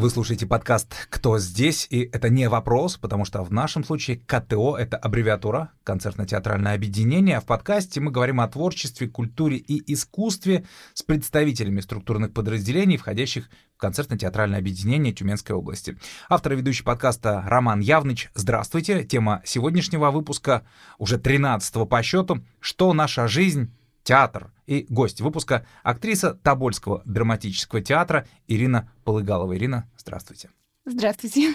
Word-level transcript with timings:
Вы 0.00 0.08
слушаете 0.08 0.46
подкаст 0.46 0.94
«Кто 1.10 1.38
здесь?» 1.38 1.86
И 1.90 2.08
это 2.10 2.30
не 2.30 2.48
вопрос, 2.48 2.96
потому 2.96 3.26
что 3.26 3.42
в 3.42 3.52
нашем 3.52 3.84
случае 3.84 4.16
КТО— 4.16 4.74
это 4.78 4.96
аббревиатура, 4.96 5.72
концертно-театральное 5.84 6.74
объединение. 6.74 7.36
А 7.36 7.40
в 7.42 7.44
подкасте 7.44 8.00
мы 8.00 8.10
говорим 8.10 8.40
о 8.40 8.48
творчестве, 8.48 9.08
культуре 9.08 9.58
и 9.58 9.92
искусстве 9.92 10.64
с 10.94 11.02
представителями 11.02 11.80
структурных 11.80 12.32
подразделений, 12.32 12.96
входящих 12.96 13.50
в 13.76 13.80
концертно-театральное 13.80 14.60
объединение 14.60 15.12
Тюменской 15.12 15.54
области. 15.54 15.98
Автор 16.30 16.54
и 16.54 16.56
ведущий 16.56 16.82
подкаста 16.82 17.44
Роман 17.46 17.80
Явныч. 17.80 18.30
Здравствуйте. 18.34 19.04
Тема 19.04 19.42
сегодняшнего 19.44 20.10
выпуска, 20.10 20.62
уже 20.96 21.18
13 21.18 21.86
по 21.86 22.02
счету, 22.02 22.42
«Что 22.58 22.94
наша 22.94 23.28
жизнь?» 23.28 23.70
Театр. 24.02 24.52
И 24.66 24.86
гость 24.88 25.20
выпуска— 25.20 25.66
актриса 25.82 26.34
Тобольского 26.34 27.02
драматического 27.04 27.80
театра 27.80 28.26
Ирина 28.46 28.92
Полыгалова. 29.04 29.56
Ирина, 29.56 29.90
здравствуйте. 29.96 30.50
Здравствуйте. 30.84 31.54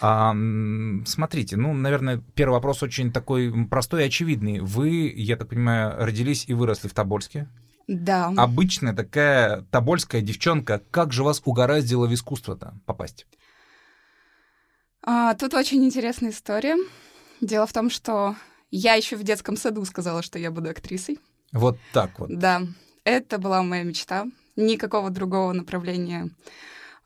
А, 0.00 0.34
смотрите, 1.06 1.56
ну, 1.56 1.72
наверное, 1.72 2.20
первый 2.34 2.54
вопрос 2.54 2.82
очень 2.82 3.12
такой 3.12 3.52
простой 3.68 4.02
и 4.02 4.06
очевидный. 4.06 4.58
Вы, 4.60 5.12
я 5.14 5.36
так 5.36 5.48
понимаю, 5.48 5.96
родились 6.04 6.44
и 6.48 6.54
выросли 6.54 6.88
в 6.88 6.94
Тобольске? 6.94 7.48
Да. 7.86 8.32
Обычная 8.36 8.94
такая 8.94 9.62
тобольская 9.70 10.22
девчонка. 10.22 10.82
Как 10.90 11.12
же 11.12 11.22
вас 11.22 11.42
угораздило 11.44 12.06
в 12.06 12.14
искусство-то 12.14 12.74
попасть? 12.86 13.26
А, 15.02 15.34
тут 15.34 15.54
очень 15.54 15.84
интересная 15.84 16.30
история. 16.30 16.76
Дело 17.40 17.66
в 17.66 17.72
том, 17.72 17.90
что 17.90 18.36
я 18.70 18.94
еще 18.94 19.16
в 19.16 19.22
детском 19.22 19.56
саду 19.56 19.84
сказала, 19.84 20.22
что 20.22 20.38
я 20.38 20.50
буду 20.50 20.70
актрисой. 20.70 21.18
Вот 21.54 21.78
так 21.92 22.18
вот. 22.18 22.28
Да, 22.28 22.62
это 23.04 23.38
была 23.38 23.62
моя 23.62 23.84
мечта. 23.84 24.26
Никакого 24.56 25.10
другого 25.10 25.52
направления 25.52 26.30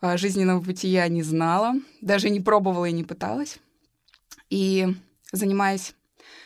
а, 0.01 0.17
жизненного 0.17 0.61
бытия 0.61 1.07
не 1.09 1.23
знала, 1.23 1.75
даже 2.01 2.31
не 2.31 2.41
пробовала 2.41 2.87
и 2.87 2.93
не 2.93 3.05
пыталась. 3.05 3.59
И 4.49 4.87
занимаясь 5.33 5.95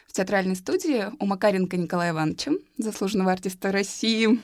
в 0.09 0.13
театральной 0.13 0.57
студии 0.57 1.07
у 1.21 1.27
Макаренко 1.27 1.77
Николая 1.77 2.11
Ивановича, 2.11 2.53
заслуженного 2.77 3.33
артиста 3.33 3.71
России, 3.73 4.41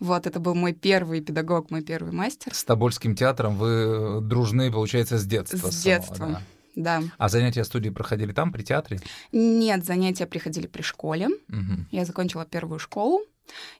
вот, 0.00 0.28
это 0.28 0.38
был 0.38 0.54
мой 0.54 0.72
первый 0.72 1.20
педагог, 1.20 1.72
мой 1.72 1.82
первый 1.82 2.12
мастер. 2.12 2.54
С 2.54 2.62
Тобольским 2.62 3.16
театром 3.16 3.56
вы 3.56 4.20
дружны, 4.20 4.70
получается, 4.70 5.18
с 5.18 5.26
детства. 5.26 5.70
С 5.70 5.82
детства, 5.82 6.14
самого, 6.14 6.32
да. 6.34 6.42
Да. 6.78 7.02
А 7.18 7.28
занятия 7.28 7.64
студии 7.64 7.90
проходили 7.90 8.32
там, 8.32 8.52
при 8.52 8.62
театре? 8.62 9.00
Нет, 9.32 9.84
занятия 9.84 10.26
приходили 10.26 10.68
при 10.68 10.82
школе. 10.82 11.26
Угу. 11.26 11.86
Я 11.90 12.04
закончила 12.04 12.44
первую 12.44 12.78
школу. 12.78 13.22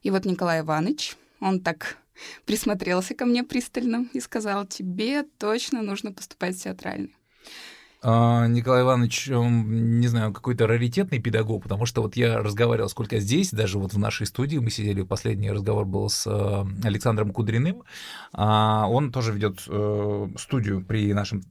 И 0.03 0.11
вот 0.11 0.25
Николай 0.25 0.59
Иванович, 0.59 1.15
он 1.39 1.61
так 1.61 1.97
присмотрелся 2.45 3.15
ко 3.15 3.25
мне 3.25 3.45
пристально 3.45 4.07
и 4.11 4.19
сказал, 4.19 4.65
тебе 4.65 5.23
точно 5.37 5.81
нужно 5.81 6.11
поступать 6.11 6.57
в 6.57 6.63
театральный. 6.63 7.15
А, 8.01 8.47
Николай 8.47 8.81
Иванович, 8.81 9.29
не 9.29 10.07
знаю, 10.07 10.33
какой-то 10.33 10.67
раритетный 10.67 11.19
педагог, 11.19 11.63
потому 11.63 11.85
что 11.85 12.01
вот 12.01 12.17
я 12.17 12.39
разговаривал, 12.39 12.89
сколько 12.89 13.19
здесь, 13.19 13.51
даже 13.51 13.79
вот 13.79 13.93
в 13.93 13.97
нашей 13.97 14.25
студии, 14.27 14.57
мы 14.57 14.71
сидели, 14.71 15.03
последний 15.03 15.51
разговор 15.51 15.85
был 15.85 16.09
с 16.09 16.27
э, 16.27 16.85
Александром 16.85 17.31
Кудриным, 17.31 17.83
а, 18.33 18.87
он 18.89 19.11
тоже 19.13 19.31
ведет 19.31 19.63
э, 19.67 20.27
студию 20.37 20.83
при 20.85 21.13
нашем 21.13 21.43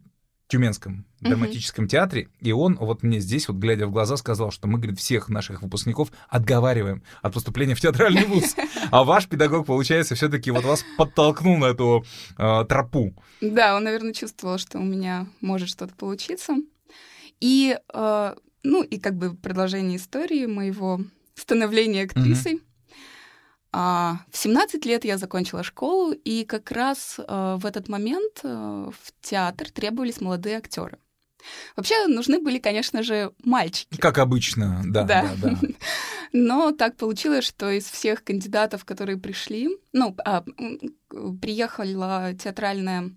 Тюменском 0.49 1.05
драматическом 1.21 1.85
uh-huh. 1.85 1.89
театре, 1.89 2.29
и 2.41 2.53
он 2.53 2.77
вот 2.77 3.03
мне 3.03 3.21
здесь, 3.21 3.49
вот 3.49 3.59
глядя 3.59 3.87
в 3.87 3.93
глаза, 3.93 4.17
сказал, 4.17 4.51
что 4.51 4.67
мы, 4.67 4.79
говорит, 4.79 4.99
всех 4.99 5.29
наших 5.29 5.63
выпускников 5.63 6.11
отговариваем 6.29 7.03
от 7.21 7.35
поступления 7.35 7.75
в 7.75 7.81
театральный 7.81 8.25
вуз. 8.27 8.57
А 8.91 9.05
ваш 9.05 9.29
педагог, 9.29 9.67
получается, 9.67 10.15
все 10.15 10.29
таки 10.29 10.51
вот 10.51 10.65
вас 10.65 10.85
подтолкнул 10.97 11.59
на 11.59 11.67
эту 11.67 12.05
э, 12.39 12.65
тропу. 12.67 13.15
Да, 13.43 13.77
он, 13.77 13.85
наверное, 13.85 14.15
чувствовал, 14.15 14.59
что 14.59 14.79
у 14.79 14.85
меня 14.85 15.27
может 15.41 15.69
что-то 15.69 15.95
получиться. 15.95 16.55
И, 17.41 17.77
э, 17.93 18.35
ну, 18.63 18.83
и 18.83 18.99
как 18.99 19.17
бы 19.17 19.35
продолжение 19.35 19.99
истории 19.99 20.47
моего 20.47 21.01
становления 21.35 22.05
актрисой. 22.05 22.55
Uh-huh. 22.55 22.63
А, 23.81 24.19
в 24.33 24.37
17 24.37 24.85
лет 24.87 25.05
я 25.05 25.19
закончила 25.19 25.63
школу, 25.63 26.11
и 26.13 26.45
как 26.45 26.73
раз 26.73 27.21
а, 27.29 27.57
в 27.59 27.65
этот 27.65 27.89
момент 27.89 28.41
а, 28.43 28.91
в 28.91 29.13
театр 29.21 29.71
требовались 29.71 30.21
молодые 30.21 30.57
актеры. 30.57 30.99
Вообще 31.77 32.09
нужны 32.09 32.41
были, 32.41 32.59
конечно 32.59 33.05
же, 33.05 33.31
мальчики. 33.45 33.97
Как 33.99 34.19
обычно, 34.19 34.83
да. 34.85 35.05
Да. 35.05 35.31
да, 35.41 35.51
да. 35.51 35.69
Но 36.33 36.73
так 36.73 36.97
получилось, 36.97 37.45
что 37.45 37.71
из 37.71 37.85
всех 37.85 38.25
кандидатов, 38.25 38.85
которые 38.85 39.17
пришли, 39.17 39.69
ну, 39.93 40.17
а, 40.25 40.43
приехала 41.41 42.35
театральная 42.35 43.13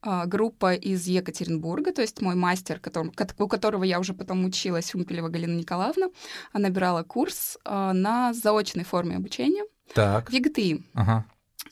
а, 0.00 0.26
группа 0.26 0.74
из 0.74 1.08
Екатеринбурга, 1.08 1.92
то 1.92 2.02
есть 2.02 2.20
мой 2.20 2.36
мастер, 2.36 2.78
которым, 2.78 3.12
у 3.36 3.48
которого 3.48 3.82
я 3.82 3.98
уже 3.98 4.14
потом 4.14 4.44
училась, 4.44 4.94
Умпелева 4.94 5.28
Галина 5.28 5.58
Николаевна, 5.58 6.06
она 6.52 6.68
набирала 6.68 7.02
курс 7.02 7.58
а, 7.64 7.92
на 7.92 8.32
заочной 8.32 8.84
форме 8.84 9.16
обучения 9.16 9.64
так. 9.94 10.30
в 10.30 10.32
ЕГТИ. 10.32 10.82
Ага. 10.94 11.26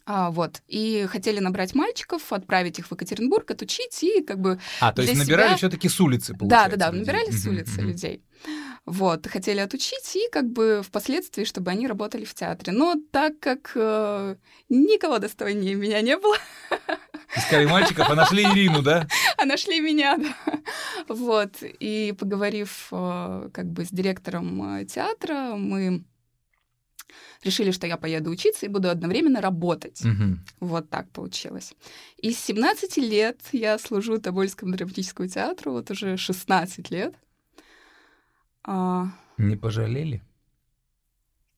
А, 0.05 0.31
вот. 0.31 0.63
И 0.69 1.07
хотели 1.09 1.41
набрать 1.41 1.75
мальчиков, 1.75 2.33
отправить 2.33 2.79
их 2.79 2.87
в 2.87 2.93
Екатеринбург, 2.93 3.51
отучить 3.51 4.03
и 4.05 4.23
как 4.23 4.39
бы... 4.39 4.61
А, 4.81 4.93
то 4.93 5.03
есть 5.03 5.17
набирали 5.17 5.49
себя... 5.49 5.57
все-таки 5.57 5.89
с 5.89 6.01
улицы, 6.01 6.35
получается? 6.35 6.71
Да, 6.71 6.77
да, 6.77 6.93
да, 6.93 6.97
набирали 6.97 7.31
с 7.31 7.45
улицы 7.47 7.81
людей. 7.81 8.23
Вот, 8.85 9.27
хотели 9.27 9.59
отучить 9.59 10.15
и 10.15 10.31
как 10.31 10.49
бы 10.49 10.83
впоследствии, 10.87 11.43
чтобы 11.43 11.73
они 11.73 11.89
работали 11.89 12.25
в 12.25 12.35
театре. 12.35 12.73
Но 12.73 12.95
так 13.11 13.41
как 13.41 13.73
э, 13.75 14.37
никого 14.69 15.19
достойнее 15.19 15.75
меня 15.75 16.01
не 16.03 16.17
было... 16.17 16.37
Искали 17.37 17.67
мальчиков, 17.67 18.09
а 18.09 18.15
нашли 18.15 18.45
Ирину, 18.45 18.83
да? 18.83 19.09
А 19.39 19.45
нашли 19.45 19.81
меня, 19.81 20.17
да. 20.17 20.61
Вот, 21.09 21.57
и 21.63 22.15
поговорив 22.17 22.89
э, 22.93 23.51
как 23.53 23.67
бы 23.67 23.85
с 23.85 23.89
директором 23.89 24.77
э, 24.77 24.85
театра, 24.85 25.57
мы 25.57 26.05
решили, 27.43 27.71
что 27.71 27.87
я 27.87 27.97
поеду 27.97 28.31
учиться 28.31 28.67
и 28.67 28.69
буду 28.69 28.89
одновременно 28.89 29.41
работать. 29.41 30.01
Угу. 30.05 30.39
Вот 30.61 30.91
так 30.91 31.11
получилось. 31.11 31.75
И 32.17 32.33
с 32.33 32.39
17 32.39 32.97
лет 32.99 33.41
я 33.53 33.79
служу 33.79 34.19
Тобольскому 34.19 34.77
драматическому 34.77 35.29
театру, 35.29 35.73
вот 35.73 35.91
уже 35.91 36.17
16 36.17 36.91
лет. 36.91 37.15
А... 38.65 39.09
Не 39.39 39.57
пожалели? 39.57 40.23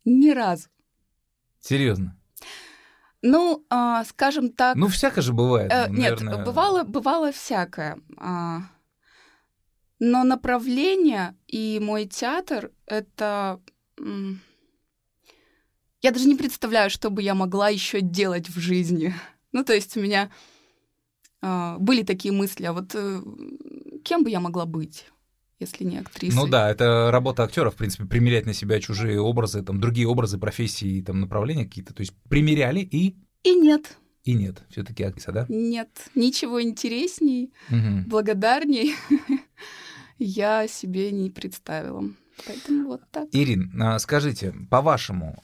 Ни 0.04 0.30
разу. 0.30 0.68
Серьезно? 1.60 2.16
Ну, 3.22 3.64
а, 3.68 4.04
скажем 4.04 4.52
так. 4.52 4.76
Ну, 4.76 4.88
всякое 4.88 5.22
же 5.22 5.32
бывает. 5.32 5.72
Э, 5.72 5.86
нет, 5.88 6.20
бывало, 6.44 6.84
бывало 6.84 7.32
всякое. 7.32 7.98
А, 8.16 8.60
но 9.98 10.22
направление 10.22 11.36
и 11.46 11.80
мой 11.82 12.06
театр 12.06 12.70
это 12.86 13.60
я 16.02 16.10
даже 16.10 16.26
не 16.26 16.36
представляю, 16.36 16.90
что 16.90 17.10
бы 17.10 17.22
я 17.22 17.34
могла 17.34 17.68
еще 17.68 18.00
делать 18.00 18.48
в 18.48 18.58
жизни. 18.58 19.14
Ну, 19.52 19.64
то 19.64 19.74
есть 19.74 19.96
у 19.96 20.00
меня 20.00 20.30
э, 21.42 21.76
были 21.78 22.02
такие 22.02 22.32
мысли, 22.32 22.64
а 22.64 22.72
вот 22.72 22.94
э, 22.94 23.22
кем 24.04 24.24
бы 24.24 24.30
я 24.30 24.40
могла 24.40 24.66
быть? 24.66 25.06
если 25.60 25.84
не 25.84 25.98
актриса. 25.98 26.36
Ну 26.36 26.46
да, 26.46 26.70
это 26.70 27.10
работа 27.10 27.42
актера, 27.42 27.70
в 27.70 27.74
принципе, 27.74 28.04
примерять 28.04 28.46
на 28.46 28.54
себя 28.54 28.80
чужие 28.80 29.20
образы, 29.20 29.62
там, 29.62 29.80
другие 29.80 30.06
образы, 30.06 30.38
профессии, 30.38 31.02
там, 31.02 31.20
направления 31.20 31.64
какие-то. 31.64 31.92
То 31.94 32.02
есть 32.02 32.12
примеряли 32.28 32.80
и... 32.80 33.16
И 33.42 33.54
нет. 33.54 33.98
И 34.24 34.34
нет, 34.34 34.62
все 34.70 34.84
таки 34.84 35.02
актриса, 35.02 35.32
да? 35.32 35.46
Нет, 35.48 35.88
ничего 36.14 36.62
интересней, 36.62 37.52
угу. 37.70 38.04
благодарней 38.06 38.94
я 40.18 40.68
себе 40.68 41.10
не 41.12 41.30
представила. 41.30 42.04
Поэтому 42.46 42.88
вот 42.88 43.02
так. 43.10 43.28
Ирин, 43.32 43.80
а, 43.80 43.98
скажите, 43.98 44.54
по-вашему, 44.70 45.36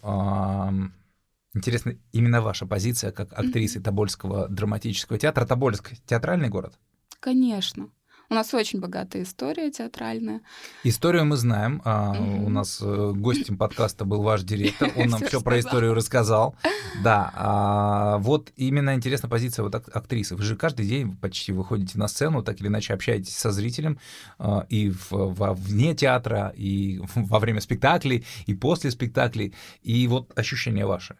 интересно 1.54 1.96
именно 2.12 2.40
ваша 2.40 2.66
позиция 2.66 3.12
как 3.12 3.32
актрисы. 3.32 3.80
Тобольского 3.80 4.48
драматического 4.48 5.18
театра. 5.18 5.46
Тобольск— 5.46 5.92
театральный 6.06 6.48
город? 6.48 6.78
Конечно. 7.20 7.88
У 8.34 8.36
нас 8.36 8.52
очень 8.52 8.80
богатая 8.80 9.22
история 9.22 9.70
театральная. 9.70 10.40
Историю 10.82 11.24
мы 11.24 11.36
знаем. 11.36 11.80
Mm-hmm. 11.84 12.44
У 12.44 12.48
нас 12.48 12.80
э, 12.82 13.12
гостем 13.14 13.56
подкаста 13.56 14.04
был 14.04 14.22
ваш 14.22 14.42
директор. 14.42 14.90
Он 14.96 15.06
нам 15.06 15.24
все 15.24 15.40
про 15.40 15.60
историю 15.60 15.94
рассказал. 15.94 16.56
Да. 17.04 17.32
А, 17.36 18.18
вот 18.18 18.50
именно 18.56 18.96
интересна 18.96 19.28
позиция 19.28 19.62
вот 19.62 19.76
актрисы. 19.76 20.34
Вы 20.34 20.42
же 20.42 20.56
каждый 20.56 20.84
день 20.84 21.16
почти 21.16 21.52
выходите 21.52 21.96
на 21.96 22.08
сцену, 22.08 22.42
так 22.42 22.60
или 22.60 22.66
иначе 22.66 22.94
общаетесь 22.94 23.36
со 23.36 23.52
зрителем 23.52 24.00
а, 24.40 24.66
и 24.68 24.92
вне 25.10 25.94
театра, 25.94 26.52
и 26.56 27.00
во 27.14 27.38
время 27.38 27.60
спектаклей, 27.60 28.26
и 28.46 28.54
после 28.54 28.90
спектаклей. 28.90 29.54
И 29.82 30.08
вот 30.08 30.36
ощущения 30.36 30.86
ваши. 30.86 31.16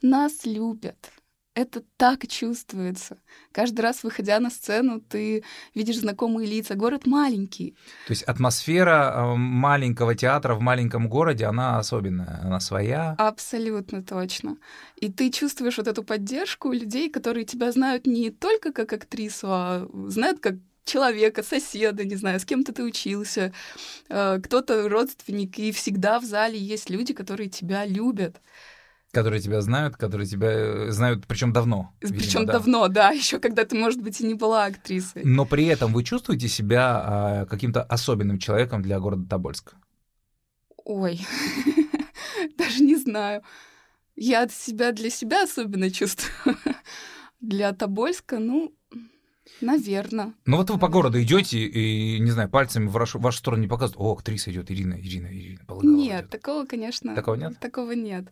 Нас 0.00 0.44
любят 0.44 1.10
это 1.56 1.82
так 1.96 2.28
чувствуется. 2.28 3.16
Каждый 3.50 3.80
раз, 3.80 4.04
выходя 4.04 4.38
на 4.40 4.50
сцену, 4.50 5.00
ты 5.00 5.42
видишь 5.74 6.00
знакомые 6.00 6.46
лица. 6.46 6.74
Город 6.74 7.06
маленький. 7.06 7.74
То 8.06 8.12
есть 8.12 8.24
атмосфера 8.24 9.12
э, 9.14 9.36
маленького 9.36 10.14
театра 10.14 10.54
в 10.54 10.60
маленьком 10.60 11.08
городе, 11.08 11.46
она 11.46 11.78
особенная, 11.78 12.40
она 12.44 12.60
своя. 12.60 13.14
Абсолютно 13.18 14.02
точно. 14.02 14.58
И 14.96 15.10
ты 15.10 15.30
чувствуешь 15.30 15.78
вот 15.78 15.88
эту 15.88 16.04
поддержку 16.04 16.70
людей, 16.72 17.08
которые 17.08 17.46
тебя 17.46 17.72
знают 17.72 18.06
не 18.06 18.30
только 18.30 18.72
как 18.74 18.92
актрису, 18.92 19.46
а 19.50 19.88
знают 20.08 20.40
как 20.40 20.56
человека, 20.84 21.42
соседа, 21.42 22.04
не 22.04 22.16
знаю, 22.16 22.38
с 22.38 22.44
кем-то 22.44 22.74
ты 22.74 22.82
учился, 22.82 23.54
э, 24.10 24.40
кто-то 24.42 24.88
родственник, 24.90 25.58
и 25.58 25.72
всегда 25.72 26.20
в 26.20 26.24
зале 26.24 26.58
есть 26.58 26.90
люди, 26.90 27.14
которые 27.14 27.48
тебя 27.48 27.86
любят. 27.86 28.42
Которые 29.16 29.40
тебя 29.40 29.60
знают, 29.60 29.96
которые 29.96 30.26
тебя 30.26 30.48
э, 30.50 30.90
знают, 30.90 31.26
причем 31.26 31.52
давно. 31.52 31.94
Причем 32.00 32.46
да. 32.46 32.54
давно, 32.54 32.88
да, 32.88 33.10
еще 33.12 33.38
когда 33.38 33.64
ты, 33.64 33.76
может 33.76 34.00
быть, 34.02 34.20
и 34.20 34.26
не 34.26 34.34
была 34.34 34.66
актрисой. 34.66 35.22
Но 35.24 35.44
при 35.46 35.66
этом 35.66 35.92
вы 35.92 36.04
чувствуете 36.04 36.48
себя 36.48 37.02
а, 37.04 37.46
каким-то 37.46 37.82
особенным 37.82 38.38
человеком 38.38 38.82
для 38.82 39.00
города 39.00 39.26
Тобольска? 39.28 39.76
Ой, 40.84 41.20
даже 42.58 42.82
не 42.82 42.96
знаю. 42.96 43.42
Я 44.16 44.48
себя 44.48 44.92
для 44.92 45.10
себя 45.10 45.44
особенно 45.44 45.90
чувствую. 45.90 46.56
Для 47.40 47.72
Тобольска, 47.72 48.38
ну, 48.38 48.74
Наверное. 49.60 50.34
Ну 50.44 50.56
вот 50.56 50.70
вы 50.70 50.78
по 50.78 50.88
городу 50.88 51.20
идете 51.22 51.58
и, 51.58 52.18
не 52.18 52.30
знаю, 52.30 52.48
пальцами 52.48 52.86
в 52.86 52.92
вашу, 52.92 53.18
в 53.18 53.22
вашу 53.22 53.38
сторону 53.38 53.62
не 53.62 53.68
показывают, 53.68 54.00
о, 54.00 54.12
актриса 54.12 54.50
идет, 54.50 54.70
Ирина, 54.70 54.94
Ирина, 54.94 55.26
Ирина. 55.26 55.60
Нет, 55.82 56.22
идет. 56.22 56.30
такого, 56.30 56.66
конечно. 56.66 57.14
Такого 57.14 57.36
нет? 57.36 57.58
Такого 57.58 57.92
нет. 57.92 58.26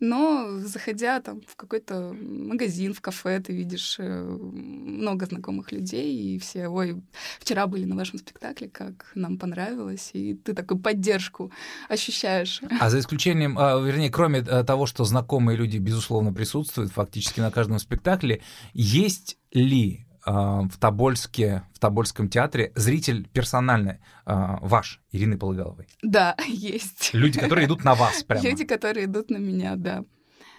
Но 0.00 0.58
заходя 0.58 1.20
там 1.20 1.42
в 1.46 1.54
какой-то 1.54 2.12
магазин, 2.20 2.92
в 2.92 3.00
кафе, 3.00 3.38
ты 3.38 3.52
видишь 3.52 3.96
э, 4.00 4.22
много 4.24 5.26
знакомых 5.26 5.70
людей, 5.70 6.34
и 6.34 6.38
все, 6.40 6.66
ой, 6.66 7.00
вчера 7.38 7.68
были 7.68 7.84
на 7.84 7.94
вашем 7.94 8.18
спектакле, 8.18 8.68
как 8.68 9.12
нам 9.14 9.38
понравилось, 9.38 10.10
и 10.12 10.34
ты 10.34 10.54
такую 10.54 10.80
поддержку 10.80 11.52
ощущаешь. 11.88 12.62
А 12.80 12.90
за 12.90 12.98
исключением, 12.98 13.56
а, 13.56 13.78
вернее, 13.78 14.10
кроме 14.10 14.40
э, 14.40 14.64
того, 14.64 14.86
что 14.86 15.04
знакомые 15.04 15.56
люди, 15.56 15.78
безусловно, 15.78 16.32
присутствуют 16.32 16.90
фактически 16.90 17.38
на 17.38 17.52
каждом 17.52 17.78
спектакле, 17.78 18.42
есть 18.74 19.38
ли 19.52 20.06
в 20.24 20.78
Тобольске, 20.78 21.64
в 21.74 21.78
Тобольском 21.78 22.28
театре 22.28 22.72
зритель 22.74 23.28
персональный, 23.28 23.98
а, 24.24 24.58
ваш, 24.62 25.00
Ирины 25.10 25.36
Полыгаловой? 25.36 25.88
Да, 26.02 26.36
есть. 26.46 27.10
Люди, 27.12 27.40
которые 27.40 27.66
идут 27.66 27.84
на 27.84 27.94
вас 27.94 28.22
прямо? 28.22 28.44
Люди, 28.44 28.64
которые 28.64 29.06
идут 29.06 29.30
на 29.30 29.38
меня, 29.38 29.76
да. 29.76 30.04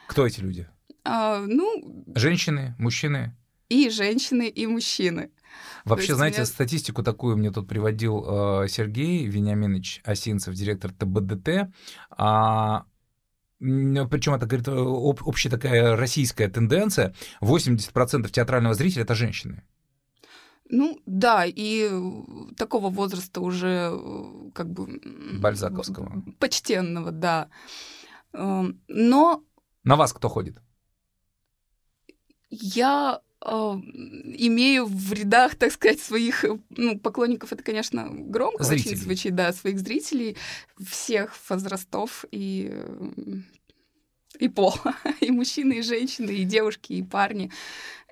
Кто 0.08 0.28
эти 0.28 0.42
люди? 0.42 0.68
А, 1.06 1.40
ну... 1.40 2.06
Женщины, 2.16 2.76
мужчины? 2.78 3.36
И 3.70 3.90
женщины, 3.90 4.50
и 4.50 4.68
мужчины. 4.68 5.32
Вообще, 5.86 6.16
знаете, 6.16 6.38
меня... 6.38 6.46
статистику 6.46 7.04
такую 7.04 7.38
мне 7.38 7.52
тут 7.52 7.68
приводил 7.68 8.24
э, 8.64 8.68
Сергей 8.68 9.26
Вениаминович 9.26 10.02
Осинцев, 10.04 10.54
директор 10.54 10.92
ТБДТ. 10.92 11.74
А, 12.12 12.86
причем 13.60 14.34
это, 14.34 14.46
говорит, 14.46 14.68
об, 14.68 15.22
общая 15.28 15.50
такая 15.50 15.96
российская 15.96 16.50
тенденция, 16.50 17.14
80% 17.42 18.30
театрального 18.30 18.76
зрителя— 18.76 19.04
это 19.04 19.16
женщины. 19.16 19.64
Ну 20.70 21.00
да, 21.06 21.46
и 21.46 21.90
такого 22.58 22.90
возраста 22.90 23.42
уже 23.42 23.92
э, 23.94 24.52
как 24.54 24.72
бы... 24.72 25.00
Бальзаковского. 25.40 26.24
Почтенного, 26.40 27.12
да. 27.12 27.50
Эм, 28.34 28.82
но... 28.88 29.44
На 29.84 29.96
вас 29.96 30.14
кто 30.14 30.30
ходит? 30.30 30.62
Я 32.50 33.20
э, 33.20 33.33
имею 33.44 34.86
в 34.86 35.14
рядах, 35.14 35.56
так 35.56 35.72
сказать, 35.72 36.00
своих 36.00 36.46
ну, 36.70 36.98
поклонников, 36.98 37.52
это, 37.52 37.64
конечно, 37.64 38.08
громко 38.10 38.64
зрителей. 38.64 38.92
очень 38.94 39.04
звучит, 39.04 39.36
да, 39.36 39.52
своих 39.54 39.80
зрителей 39.80 40.38
всех 40.80 41.36
возрастов 41.50 42.26
и 42.32 42.72
и 44.40 44.48
пол, 44.50 44.74
и 45.22 45.32
мужчины, 45.32 45.74
и 45.74 45.82
женщины, 45.82 46.32
и 46.32 46.44
девушки, 46.44 46.94
и 46.94 47.04
парни. 47.04 47.52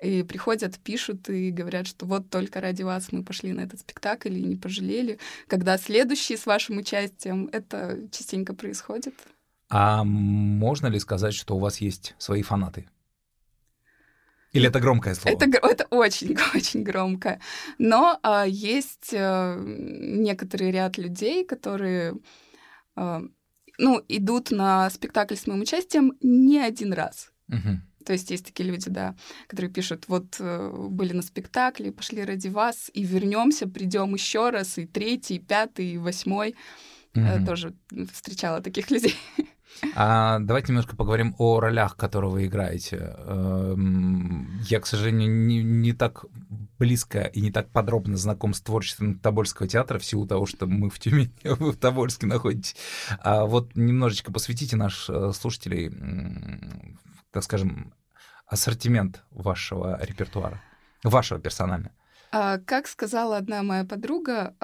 И 0.00 0.22
приходят, 0.22 0.78
пишут 0.78 1.28
и 1.28 1.50
говорят, 1.50 1.86
что 1.86 2.06
вот 2.06 2.28
только 2.30 2.60
ради 2.60 2.82
вас 2.82 3.12
мы 3.12 3.22
пошли 3.22 3.52
на 3.52 3.60
этот 3.60 3.80
спектакль 3.80 4.36
и 4.36 4.42
не 4.42 4.56
пожалели. 4.56 5.18
Когда 5.46 5.78
следующий 5.78 6.36
с 6.36 6.46
вашим 6.46 6.78
участием, 6.78 7.48
это 7.52 7.98
частенько 8.10 8.54
происходит. 8.54 9.14
А 9.68 10.04
можно 10.04 10.88
ли 10.88 10.98
сказать, 10.98 11.34
что 11.34 11.56
у 11.56 11.58
вас 11.58 11.80
есть 11.80 12.14
свои 12.18 12.42
фанаты? 12.42 12.86
Или 14.52 14.68
это 14.68 14.80
громкое 14.80 15.14
слово? 15.14 15.34
Это, 15.34 15.46
это 15.46 15.86
очень, 15.90 16.36
очень 16.54 16.82
громко. 16.82 17.40
Но 17.78 18.18
а, 18.22 18.44
есть 18.46 19.14
а, 19.14 19.58
некоторый 19.58 20.70
ряд 20.70 20.98
людей, 20.98 21.44
которые 21.44 22.14
а, 22.94 23.22
ну, 23.78 24.02
идут 24.08 24.50
на 24.50 24.90
спектакль 24.90 25.34
с 25.34 25.46
моим 25.46 25.62
участием 25.62 26.12
не 26.20 26.58
один 26.58 26.92
раз. 26.92 27.32
Угу. 27.48 27.80
То 28.04 28.12
есть 28.12 28.30
есть 28.30 28.46
такие 28.46 28.68
люди, 28.68 28.90
да, 28.90 29.14
которые 29.46 29.70
пишут, 29.70 30.04
вот 30.08 30.36
э, 30.40 30.70
были 30.90 31.12
на 31.12 31.22
спектакле, 31.22 31.92
пошли 31.92 32.24
ради 32.24 32.48
вас, 32.48 32.90
и 32.92 33.04
вернемся, 33.04 33.68
придем 33.68 34.14
еще 34.14 34.50
раз, 34.50 34.78
и 34.78 34.86
третий, 34.86 35.36
и 35.36 35.38
пятый, 35.38 35.86
и 35.92 35.98
восьмой. 35.98 36.56
Mm-hmm. 37.14 37.46
Тоже 37.46 37.74
встречала 38.12 38.60
таких 38.60 38.90
людей. 38.90 39.14
А 39.94 40.38
давайте 40.38 40.68
немножко 40.68 40.96
поговорим 40.96 41.34
о 41.38 41.60
ролях, 41.60 41.96
которые 41.96 42.30
вы 42.30 42.46
играете. 42.46 43.14
Эм, 43.18 44.60
я, 44.68 44.80
к 44.80 44.86
сожалению, 44.86 45.30
не, 45.30 45.62
не 45.62 45.92
так 45.92 46.24
близко 46.78 47.22
и 47.22 47.40
не 47.40 47.50
так 47.50 47.70
подробно 47.70 48.16
знаком 48.16 48.54
с 48.54 48.60
творчеством 48.60 49.18
Тобольского 49.18 49.68
театра, 49.68 49.98
в 49.98 50.04
силу 50.04 50.26
того, 50.26 50.46
что 50.46 50.66
мы 50.66 50.88
в 50.88 50.98
Тюмени, 50.98 51.32
вы 51.44 51.72
в 51.72 51.76
Тобольске 51.76 52.26
находитесь. 52.26 52.76
А 53.20 53.44
вот 53.44 53.74
немножечко 53.76 54.32
посвятите 54.32 54.76
наш 54.76 55.08
э, 55.08 55.32
слушателей, 55.32 55.92
так 57.30 57.42
скажем, 57.44 57.92
ассортимент 58.46 59.22
вашего 59.30 59.98
репертуара, 60.02 60.60
вашего 61.02 61.40
персонально. 61.40 61.90
А, 62.30 62.58
как 62.58 62.86
сказала 62.86 63.36
одна 63.36 63.62
моя 63.62 63.84
подруга, 63.84 64.54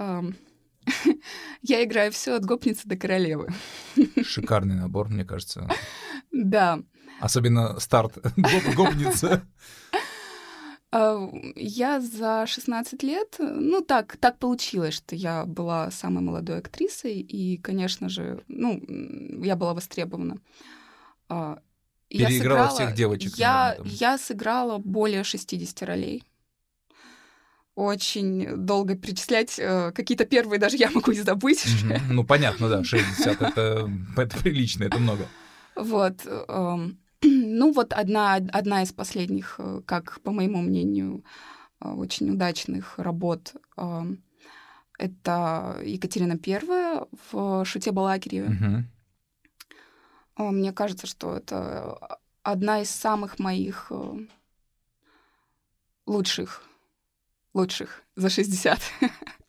я 1.63 1.85
играю 1.85 2.13
все 2.13 2.35
от 2.35 2.45
гопницы 2.45 2.87
до 2.87 2.97
королевы. 2.97 3.49
Шикарный 4.23 4.75
набор, 4.75 5.09
мне 5.09 5.25
кажется. 5.25 5.69
Да. 6.33 6.81
Особенно 7.21 7.79
старт 7.81 8.19
гопница. 8.75 9.43
А, 10.91 11.29
я 11.55 12.01
за 12.01 12.47
16 12.47 13.03
лет, 13.03 13.37
ну 13.39 13.83
так, 13.83 14.17
так 14.17 14.39
получилось, 14.39 14.95
что 14.95 15.15
я 15.15 15.45
была 15.45 15.91
самой 15.91 16.23
молодой 16.23 16.61
актрисой, 16.61 17.21
и, 17.21 17.59
конечно 17.59 18.09
же, 18.09 18.43
ну, 18.49 18.83
я 19.45 19.55
была 19.57 19.75
востребована. 19.75 20.39
А, 21.29 21.61
Переиграла 22.09 22.31
я 22.33 22.39
сыграла, 22.39 22.69
всех 22.69 22.95
девочек. 22.95 23.35
Я, 23.37 23.77
я 23.85 24.17
сыграла 24.17 24.79
более 24.79 25.25
60 25.25 25.83
ролей 25.83 26.25
очень 27.79 28.57
долго 28.57 28.97
перечислять. 28.97 29.57
Э, 29.59 29.93
какие-то 29.93 30.25
первые 30.25 30.59
даже 30.59 30.77
я 30.77 30.91
могу 30.91 31.13
и 31.13 31.21
забыть. 31.21 31.65
Mm-hmm. 31.65 32.01
Ну, 32.11 32.25
понятно, 32.25 32.69
да, 32.69 32.83
60 32.83 33.41
это, 33.41 33.89
это 34.17 34.39
прилично, 34.39 34.83
это 34.83 34.99
много. 34.99 35.29
Вот. 35.77 36.27
Эм, 36.27 36.99
ну, 37.23 37.73
вот 37.73 37.93
одна, 37.93 38.35
одна 38.35 38.83
из 38.83 38.93
последних, 38.93 39.55
э, 39.59 39.81
как 39.87 40.21
по 40.23 40.33
моему 40.33 40.61
мнению, 40.61 41.25
э, 41.81 41.89
очень 41.89 42.29
удачных 42.31 42.99
работ 42.99 43.55
эм, 43.77 44.25
это 44.99 45.81
Екатерина 45.85 46.37
Первая 46.37 47.07
в 47.31 47.65
«Шуте 47.65 47.93
Балакиреве». 47.93 48.85
Угу. 50.37 50.51
Мне 50.51 50.73
кажется, 50.73 51.07
что 51.07 51.37
это 51.37 52.19
одна 52.43 52.83
из 52.83 52.91
самых 52.91 53.39
моих 53.39 53.93
лучших 56.07 56.65
лучших 57.59 58.03
за 58.17 58.31
60. 58.31 58.81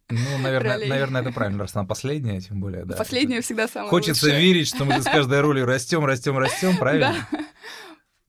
Ну, 0.10 0.38
наверное, 0.42 0.78
наверное, 0.88 1.22
это 1.22 1.32
правильно, 1.32 1.60
раз 1.60 1.76
она 1.76 1.86
последняя, 1.86 2.42
тем 2.42 2.60
более, 2.60 2.84
да. 2.84 2.96
Последняя 2.98 3.42
всегда 3.42 3.68
самая 3.68 3.90
Хочется 3.90 4.26
лучшая. 4.26 4.42
верить, 4.42 4.68
что 4.68 4.84
мы 4.84 5.00
с 5.02 5.06
каждой 5.06 5.40
ролью 5.42 5.66
растем, 5.68 6.04
растем, 6.04 6.38
растем, 6.38 6.78
правильно? 6.80 7.16
Да. 7.32 7.40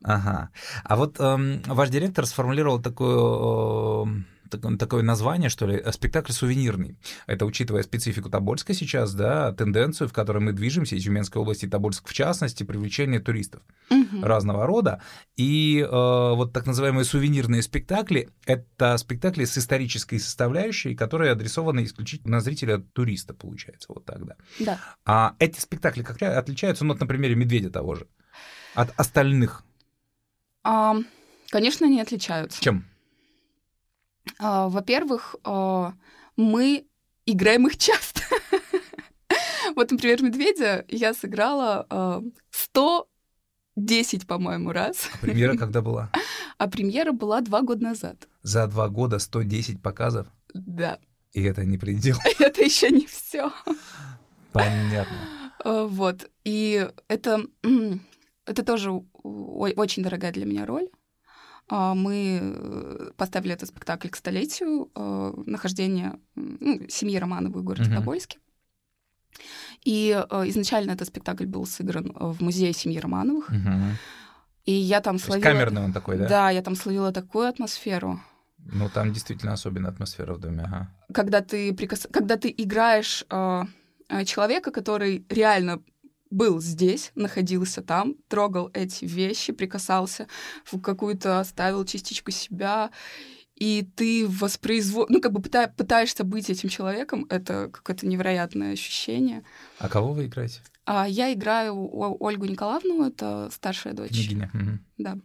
Ага. 0.02 0.50
А 0.84 0.96
вот 0.96 1.18
эм, 1.20 1.62
ваш 1.66 1.88
директор 1.90 2.26
сформулировал 2.26 2.80
такую 2.80 4.04
эм, 4.06 4.26
такое 4.50 5.02
название, 5.02 5.49
что 5.49 5.66
ли, 5.66 5.76
э, 5.76 5.92
спектакль 5.92 6.33
сувенирный. 6.33 6.99
Это 7.26 7.45
учитывая 7.47 7.83
специфику 7.83 8.30
Тобольска 8.30 8.75
сейчас, 8.75 9.14
да, 9.14 9.52
тенденцию, 9.52 10.09
в 10.09 10.12
которой 10.12 10.38
мы 10.38 10.52
движемся, 10.52 10.97
и 10.97 11.00
Тюменской 11.00 11.40
области, 11.40 11.66
и 11.66 11.69
Тобольск 11.69 12.09
в 12.09 12.12
частности, 12.12 12.64
привлечение 12.64 13.21
туристов 13.21 13.62
угу. 13.90 14.23
разного 14.23 14.66
рода. 14.66 15.02
И 15.37 15.80
э, 15.80 15.88
вот 15.90 16.52
так 16.52 16.66
называемые 16.66 17.04
сувенирные 17.04 17.62
спектакли— 17.62 18.28
это 18.47 18.97
спектакли 18.99 19.45
с 19.45 19.57
исторической 19.57 20.19
составляющей, 20.19 20.95
которые 20.95 21.33
адресованы 21.33 21.85
исключительно 21.85 22.37
на 22.37 22.40
зрителя 22.40 22.78
туриста, 22.78 23.35
получается, 23.35 23.87
вот 23.88 24.04
так, 24.04 24.25
да. 24.25 24.37
Да. 24.59 24.78
А 25.04 25.35
эти 25.38 25.61
спектакли 25.61 26.02
как 26.02 26.23
отличаются, 26.23 26.85
ну, 26.85 26.92
вот 26.92 27.00
на 27.00 27.07
примере 27.07 27.35
«Медведя» 27.35 27.71
того 27.71 27.95
же, 27.95 28.07
от 28.75 28.92
остальных? 28.97 29.64
Um 30.64 31.04
Конечно, 31.50 31.87
они 31.87 32.00
отличаются. 32.00 32.62
Чем? 32.62 32.85
А, 34.38 34.68
во-первых, 34.68 35.36
а, 35.44 35.94
мы 36.36 36.86
играем 37.26 37.66
их 37.66 37.76
часто. 37.76 38.22
Вот, 39.76 39.92
например, 39.92 40.20
«Медведя» 40.20 40.84
я 40.88 41.14
сыграла 41.14 41.86
110, 42.50 44.26
по-моему, 44.26 44.72
раз. 44.72 45.08
А 45.14 45.18
премьера 45.18 45.56
когда 45.56 45.80
была? 45.80 46.10
А 46.58 46.68
премьера 46.68 47.12
была 47.12 47.40
два 47.40 47.62
года 47.62 47.84
назад. 47.84 48.28
За 48.42 48.66
два 48.66 48.88
года 48.88 49.18
110 49.18 49.80
показов? 49.80 50.26
Да. 50.52 50.98
И 51.32 51.42
это 51.42 51.64
не 51.64 51.78
предел? 51.78 52.16
Это 52.40 52.62
еще 52.62 52.90
не 52.90 53.06
все. 53.06 53.52
Понятно. 54.52 55.16
Вот. 55.64 56.28
И 56.44 56.88
это, 57.08 57.44
это 58.44 58.62
тоже 58.64 58.90
очень 59.22 60.02
дорогая 60.02 60.32
для 60.32 60.44
меня 60.44 60.66
роль. 60.66 60.88
А, 61.70 61.94
мы 61.94 62.40
э, 62.42 63.10
поставили 63.16 63.54
этот 63.54 63.68
спектакль 63.68 64.08
к 64.08 64.16
столетию 64.16 64.90
э, 64.94 65.32
нахождения 65.46 66.18
ну, 66.34 66.80
семьи 66.88 67.16
Романовой 67.16 67.60
в 67.60 67.64
городе 67.64 67.88
uh-huh. 67.88 67.96
Тобольске. 67.96 68.38
И 69.84 70.10
э, 70.10 70.48
изначально 70.48 70.90
этот 70.90 71.06
спектакль 71.06 71.46
был 71.46 71.64
сыгран 71.66 72.12
в 72.12 72.42
музее 72.42 72.72
семьи 72.72 72.98
Романовых. 72.98 73.50
Uh-huh. 73.50 73.92
И 74.66 74.72
я 74.72 75.00
там 75.00 75.18
То 75.18 75.26
словила... 75.26 75.44
камерный 75.44 75.84
он 75.84 75.92
такой, 75.92 76.18
да? 76.18 76.28
Да, 76.28 76.50
я 76.50 76.60
там 76.60 76.74
словила 76.74 77.12
такую 77.12 77.48
атмосферу. 77.48 78.20
Ну, 78.58 78.88
там 78.88 79.12
действительно 79.12 79.52
особенная 79.52 79.90
атмосфера 79.90 80.34
в 80.34 80.40
доме, 80.40 80.64
ага. 80.64 80.90
Когда 81.14 81.40
ты, 81.40 81.72
прикас... 81.72 82.08
Когда 82.10 82.36
ты 82.36 82.52
играешь 82.56 83.24
э, 83.30 83.62
человека, 84.26 84.72
который 84.72 85.24
реально 85.28 85.80
был 86.30 86.60
здесь, 86.60 87.12
находился 87.14 87.82
там, 87.82 88.14
трогал 88.28 88.70
эти 88.72 89.04
вещи, 89.04 89.52
прикасался 89.52 90.26
в 90.64 90.80
какую-то, 90.80 91.40
оставил 91.40 91.84
частичку 91.84 92.30
себя, 92.30 92.90
и 93.56 93.87
ты 93.94 94.26
воспроизводишь, 94.26 95.14
ну, 95.14 95.20
как 95.20 95.32
бы 95.32 95.42
пыта... 95.42 95.68
пытаешься 95.68 96.25
быть 96.25 96.49
этим 96.49 96.68
человеком, 96.68 97.26
это 97.28 97.68
какое-то 97.72 98.06
невероятное 98.06 98.72
ощущение. 98.72 99.44
А 99.78 99.88
кого 99.88 100.12
вы 100.12 100.26
играете? 100.26 100.60
А, 100.87 101.06
я 101.06 101.32
играю 101.32 101.75
Ольгу 102.22 102.46
Николаевну, 102.46 103.06
это 103.06 103.50
старшая 103.52 103.92
дочь. 103.92 104.10
Княгиня. 104.10 104.50
Угу. 104.54 104.78
Да 104.99 105.18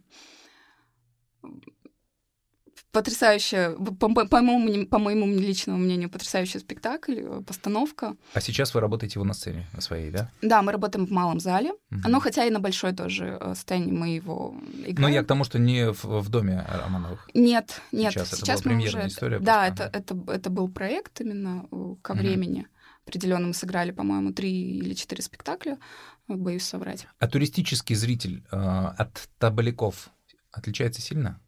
потрясающая, 2.96 3.72
по, 3.72 4.08
по, 4.08 4.40
моему, 4.40 4.86
по 4.86 4.98
моему 4.98 5.26
личному 5.26 5.78
мнению, 5.78 6.08
потрясающий 6.08 6.60
спектакль, 6.60 7.18
э, 7.18 7.42
постановка. 7.46 8.16
А 8.32 8.40
сейчас 8.40 8.74
вы 8.74 8.80
работаете 8.80 9.14
его 9.16 9.24
на 9.24 9.34
сцене, 9.34 9.66
на 9.74 9.82
своей, 9.82 10.10
да? 10.10 10.30
Да, 10.40 10.62
мы 10.62 10.72
работаем 10.72 11.06
в 11.06 11.10
малом 11.10 11.38
зале, 11.38 11.72
угу. 11.72 12.08
но 12.08 12.20
хотя 12.20 12.46
и 12.46 12.50
на 12.50 12.58
большой 12.58 12.92
тоже 12.92 13.36
э, 13.38 13.54
сцене 13.54 13.92
мы 13.92 14.14
его 14.14 14.54
играем. 14.78 15.00
Но 15.00 15.08
я 15.08 15.22
к 15.22 15.26
тому, 15.26 15.44
что 15.44 15.58
не 15.58 15.92
в, 15.92 16.04
в 16.04 16.28
доме 16.30 16.64
Романовых. 16.84 17.28
Нет, 17.34 17.82
нет. 17.92 18.14
Сейчас, 18.14 18.30
сейчас 18.30 18.60
это 18.60 18.70
была 18.70 18.78
мы 18.78 18.86
уже... 18.86 19.06
история. 19.06 19.38
Да, 19.40 19.66
просто. 19.66 19.84
это, 19.84 19.98
это, 19.98 20.32
это 20.32 20.50
был 20.50 20.68
проект 20.68 21.20
именно 21.20 21.66
э, 21.70 21.94
ко 22.00 22.14
времени. 22.14 22.60
Угу 22.60 22.66
определенно 23.06 23.46
мы 23.46 23.54
сыграли, 23.54 23.92
по-моему, 23.92 24.32
три 24.32 24.78
или 24.78 24.92
четыре 24.94 25.22
спектакля, 25.22 25.78
боюсь 26.26 26.64
соврать. 26.64 27.06
А 27.20 27.28
туристический 27.28 27.94
зритель 27.94 28.42
э, 28.50 28.56
от 28.56 29.28
табаляков 29.38 30.10
отличается 30.50 31.00
сильно? 31.00 31.40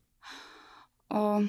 А, 1.10 1.42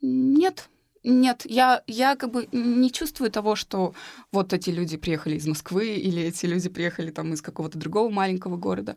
нет, 0.00 0.68
нет, 1.02 1.42
я, 1.44 1.82
я 1.86 2.16
как 2.16 2.30
бы 2.30 2.48
не 2.52 2.90
чувствую 2.90 3.30
того, 3.30 3.56
что 3.56 3.94
вот 4.32 4.52
эти 4.52 4.70
люди 4.70 4.96
приехали 4.96 5.36
из 5.36 5.46
Москвы 5.46 5.96
или 5.96 6.22
эти 6.22 6.46
люди 6.46 6.68
приехали 6.68 7.10
там 7.10 7.32
из 7.34 7.42
какого-то 7.42 7.78
другого 7.78 8.10
маленького 8.10 8.56
города 8.56 8.96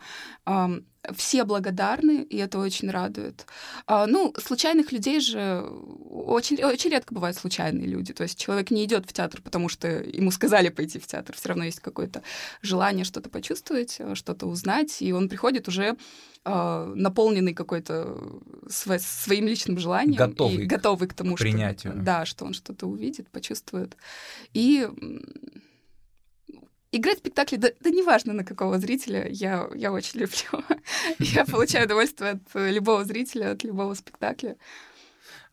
все 1.16 1.44
благодарны, 1.44 2.24
и 2.24 2.38
это 2.38 2.60
очень 2.60 2.90
радует. 2.90 3.46
А, 3.86 4.08
ну, 4.08 4.34
случайных 4.38 4.92
людей 4.92 5.20
же 5.20 5.62
очень, 6.10 6.64
очень 6.64 6.92
редко 6.92 7.14
бывают 7.14 7.38
случайные 7.38 7.88
люди. 7.88 8.14
То 8.14 8.24
есть 8.24 8.40
человек 8.40 8.72
не 8.72 8.84
идет 8.86 9.06
в 9.10 9.14
театр, 9.14 9.42
потому 9.42 9.70
что 9.70 9.88
ему 9.88 10.32
сказали 10.32 10.70
пойти 10.70 11.00
в 11.00 11.08
театр. 11.08 11.36
Все 11.36 11.50
равно 11.50 11.66
есть 11.66 11.80
какое-то 11.80 12.22
желание 12.62 13.06
что-то 13.06 13.30
почувствовать, 13.30 14.00
что-то 14.14 14.48
узнать, 14.48 15.02
и 15.02 15.14
он 15.14 15.30
приходит 15.30 15.68
уже 15.68 15.96
э, 16.46 16.94
наполненный 16.96 17.54
какой-то 17.54 18.18
св- 18.70 19.02
своим 19.02 19.48
личным 19.48 19.78
желанием. 19.78 20.18
Готовый, 20.18 20.64
и 20.64 20.66
готовый 20.66 21.08
к 21.08 21.14
тому, 21.14 21.36
к 21.36 21.40
принятию. 21.40 21.94
Что, 21.94 22.02
да, 22.02 22.26
что 22.26 22.46
он 22.46 22.54
что-то 22.54 22.88
увидит, 22.88 23.30
почувствует. 23.30 23.96
И 24.54 24.88
Играть 26.91 27.17
в 27.17 27.20
спектакли, 27.20 27.58
да, 27.58 27.70
да 27.82 27.89
неважно 27.89 28.34
на 28.34 28.46
какого 28.46 28.79
зрителя, 28.79 29.27
я, 29.29 29.67
я 29.75 29.91
очень 29.91 30.20
люблю. 30.22 30.63
я 31.20 31.46
получаю 31.46 31.86
удовольствие 31.86 32.32
от 32.32 32.41
любого 32.56 33.03
зрителя, 33.03 33.51
от 33.51 33.63
любого 33.63 33.94
спектакля. 33.94 34.56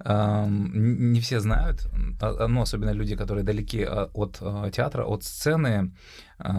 Не 0.04 1.20
все 1.20 1.40
знают, 1.40 1.86
а, 2.20 2.48
ну, 2.48 2.62
особенно 2.62 2.90
люди, 2.90 3.16
которые 3.16 3.44
далеки 3.44 3.82
а, 3.82 4.10
от 4.12 4.38
а, 4.40 4.70
театра, 4.70 5.04
от 5.04 5.22
сцены, 5.22 5.94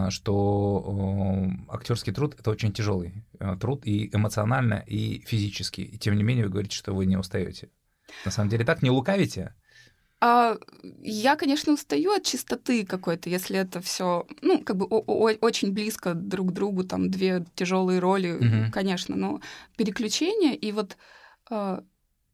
что 0.08 1.46
актерский 1.68 2.14
труд 2.14 2.34
это 2.38 2.50
очень 2.50 2.72
тяжелый 2.72 3.26
труд 3.60 3.86
и 3.86 4.08
эмоционально, 4.14 4.82
и 4.86 5.20
физически. 5.26 5.82
И 5.82 5.98
тем 5.98 6.16
не 6.16 6.22
менее 6.22 6.46
вы 6.46 6.50
говорите, 6.50 6.76
что 6.76 6.94
вы 6.94 7.04
не 7.04 7.16
устаете. 7.16 7.68
На 8.24 8.30
самом 8.30 8.48
деле 8.48 8.64
так 8.64 8.82
не 8.82 8.90
лукавите. 8.90 9.54
А, 10.28 10.58
я, 11.02 11.36
конечно, 11.36 11.72
устаю 11.72 12.10
от 12.12 12.24
чистоты 12.24 12.84
какой-то, 12.84 13.30
если 13.30 13.56
это 13.58 13.80
все, 13.80 14.26
ну, 14.42 14.60
как 14.60 14.76
бы 14.76 14.86
очень 14.86 15.72
близко 15.72 16.14
друг 16.14 16.48
к 16.48 16.52
другу, 16.52 16.82
там 16.82 17.10
две 17.12 17.46
тяжелые 17.54 18.00
роли, 18.00 18.32
угу. 18.32 18.72
конечно, 18.72 19.14
но 19.14 19.40
переключение 19.76 20.56
и 20.56 20.72
вот 20.72 20.96
а, 21.48 21.84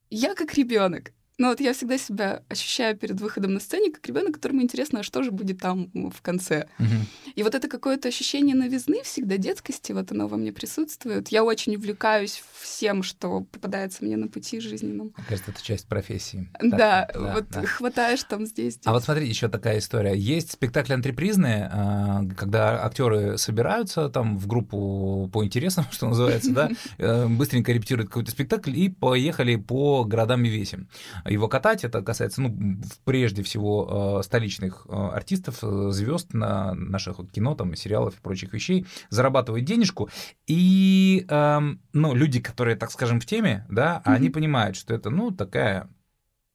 я 0.08 0.34
как 0.34 0.54
ребенок. 0.54 1.12
Но 1.42 1.48
вот 1.48 1.58
я 1.58 1.72
всегда 1.72 1.98
себя 1.98 2.44
ощущаю 2.48 2.96
перед 2.96 3.20
выходом 3.20 3.54
на 3.54 3.58
сцене 3.58 3.90
как 3.90 4.06
ребенок, 4.06 4.34
которому 4.34 4.62
интересно, 4.62 5.00
а 5.00 5.02
что 5.02 5.24
же 5.24 5.32
будет 5.32 5.58
там 5.58 5.90
в 5.92 6.22
конце. 6.22 6.68
Угу. 6.78 6.86
И 7.34 7.42
вот 7.42 7.56
это 7.56 7.66
какое-то 7.66 8.06
ощущение 8.06 8.54
новизны 8.54 9.02
всегда 9.02 9.38
детскости, 9.38 9.90
вот 9.90 10.12
оно 10.12 10.28
во 10.28 10.36
мне 10.36 10.52
присутствует. 10.52 11.30
Я 11.30 11.42
очень 11.42 11.74
увлекаюсь 11.74 12.40
всем, 12.60 13.02
что 13.02 13.40
попадается 13.40 14.04
мне 14.04 14.16
на 14.16 14.28
пути 14.28 14.60
жизненном. 14.60 15.12
Мне 15.16 15.26
кажется, 15.28 15.50
это 15.50 15.60
часть 15.60 15.88
профессии. 15.88 16.48
Да, 16.62 17.08
так, 17.12 17.20
да 17.20 17.34
вот 17.34 17.48
да. 17.50 17.66
хватаешь 17.66 18.22
там 18.22 18.46
здесь, 18.46 18.74
здесь. 18.74 18.86
А 18.86 18.92
вот 18.92 19.02
смотри, 19.02 19.26
еще 19.26 19.48
такая 19.48 19.80
история. 19.80 20.16
Есть 20.16 20.52
спектакли 20.52 20.92
антрепризные, 20.92 21.68
а, 21.72 22.22
когда 22.36 22.84
актеры 22.84 23.36
собираются 23.36 24.08
там 24.10 24.38
в 24.38 24.46
группу 24.46 25.28
по 25.32 25.44
интересам, 25.44 25.86
что 25.90 26.06
называется, 26.06 26.52
да, 26.52 26.70
э, 26.98 27.26
быстренько 27.26 27.72
репетируют 27.72 28.10
какой-то 28.10 28.30
спектакль 28.30 28.78
и 28.78 28.88
поехали 28.88 29.56
по 29.56 30.04
городам 30.04 30.44
и 30.44 30.48
весим 30.48 30.86
его 31.32 31.48
катать. 31.48 31.84
Это 31.84 32.02
касается, 32.02 32.42
ну, 32.42 32.80
прежде 33.04 33.42
всего, 33.42 34.18
э, 34.20 34.22
столичных 34.22 34.86
э, 34.88 34.92
артистов, 34.92 35.58
э, 35.62 35.90
звезд 35.90 36.34
на 36.34 36.74
наших 36.74 37.18
кино, 37.30 37.54
там, 37.54 37.74
сериалов 37.74 38.18
и 38.18 38.20
прочих 38.22 38.52
вещей, 38.52 38.86
зарабатывают 39.10 39.64
денежку. 39.64 40.08
И, 40.46 41.26
эм, 41.28 41.80
ну, 41.92 42.14
люди, 42.14 42.40
которые, 42.40 42.76
так 42.76 42.90
скажем, 42.90 43.20
в 43.20 43.26
теме, 43.26 43.66
да, 43.70 44.02
mm-hmm. 44.04 44.14
они 44.14 44.30
понимают, 44.30 44.76
что 44.76 44.94
это, 44.94 45.10
ну, 45.10 45.30
такая 45.30 45.88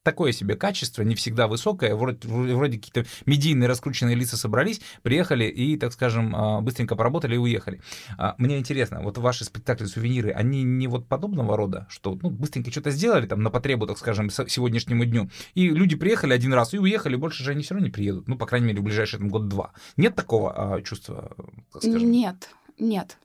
такое 0.08 0.32
себе 0.32 0.56
качество, 0.56 1.02
не 1.02 1.16
всегда 1.16 1.50
высокое, 1.50 1.94
вроде, 1.94 2.26
вроде 2.30 2.78
какие-то 2.78 3.06
медийные 3.26 3.68
раскрученные 3.68 4.16
лица 4.16 4.38
собрались, 4.38 4.80
приехали 5.02 5.44
и, 5.44 5.76
так 5.76 5.92
скажем, 5.92 6.34
а, 6.34 6.62
быстренько 6.62 6.96
поработали 6.96 7.36
и 7.36 7.38
уехали. 7.38 7.82
А, 8.18 8.36
мне 8.38 8.58
интересно, 8.58 9.02
вот 9.02 9.18
ваши 9.18 9.44
спектакли, 9.44 9.84
сувениры, 9.84 10.32
они 10.32 10.64
не 10.64 10.88
вот 10.88 11.10
подобного 11.10 11.58
рода, 11.58 11.88
что 11.90 12.18
ну, 12.22 12.30
быстренько 12.30 12.72
что-то 12.72 12.92
сделали 12.92 13.28
там 13.28 13.44
на 13.44 13.50
потребу, 13.50 13.86
так 13.86 13.98
скажем, 13.98 14.30
сегодняшнему 14.30 15.04
дню, 15.04 15.30
и 15.56 15.68
люди 15.68 15.98
приехали 15.98 16.32
один 16.32 16.54
раз 16.54 16.74
и 16.74 16.80
уехали, 16.80 17.18
больше 17.18 17.44
же 17.44 17.52
они 17.52 17.64
все 17.64 17.74
равно 17.74 17.88
не 17.88 17.92
приедут, 17.92 18.30
ну, 18.30 18.38
по 18.38 18.46
крайней 18.46 18.68
мере, 18.68 18.80
в 18.80 18.84
ближайший 18.84 19.20
там, 19.20 19.28
год-два. 19.28 19.74
Нет 19.98 20.16
такого 20.16 20.76
а, 20.76 20.82
чувства, 20.84 21.36
так 21.74 21.84
скажем? 21.84 22.10
Нет, 22.10 22.50
нет. 22.80 23.18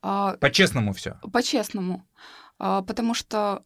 По-честному 0.00 0.92
все. 0.92 1.20
По-честному. 1.32 2.04
Потому 2.58 3.14
что 3.14 3.62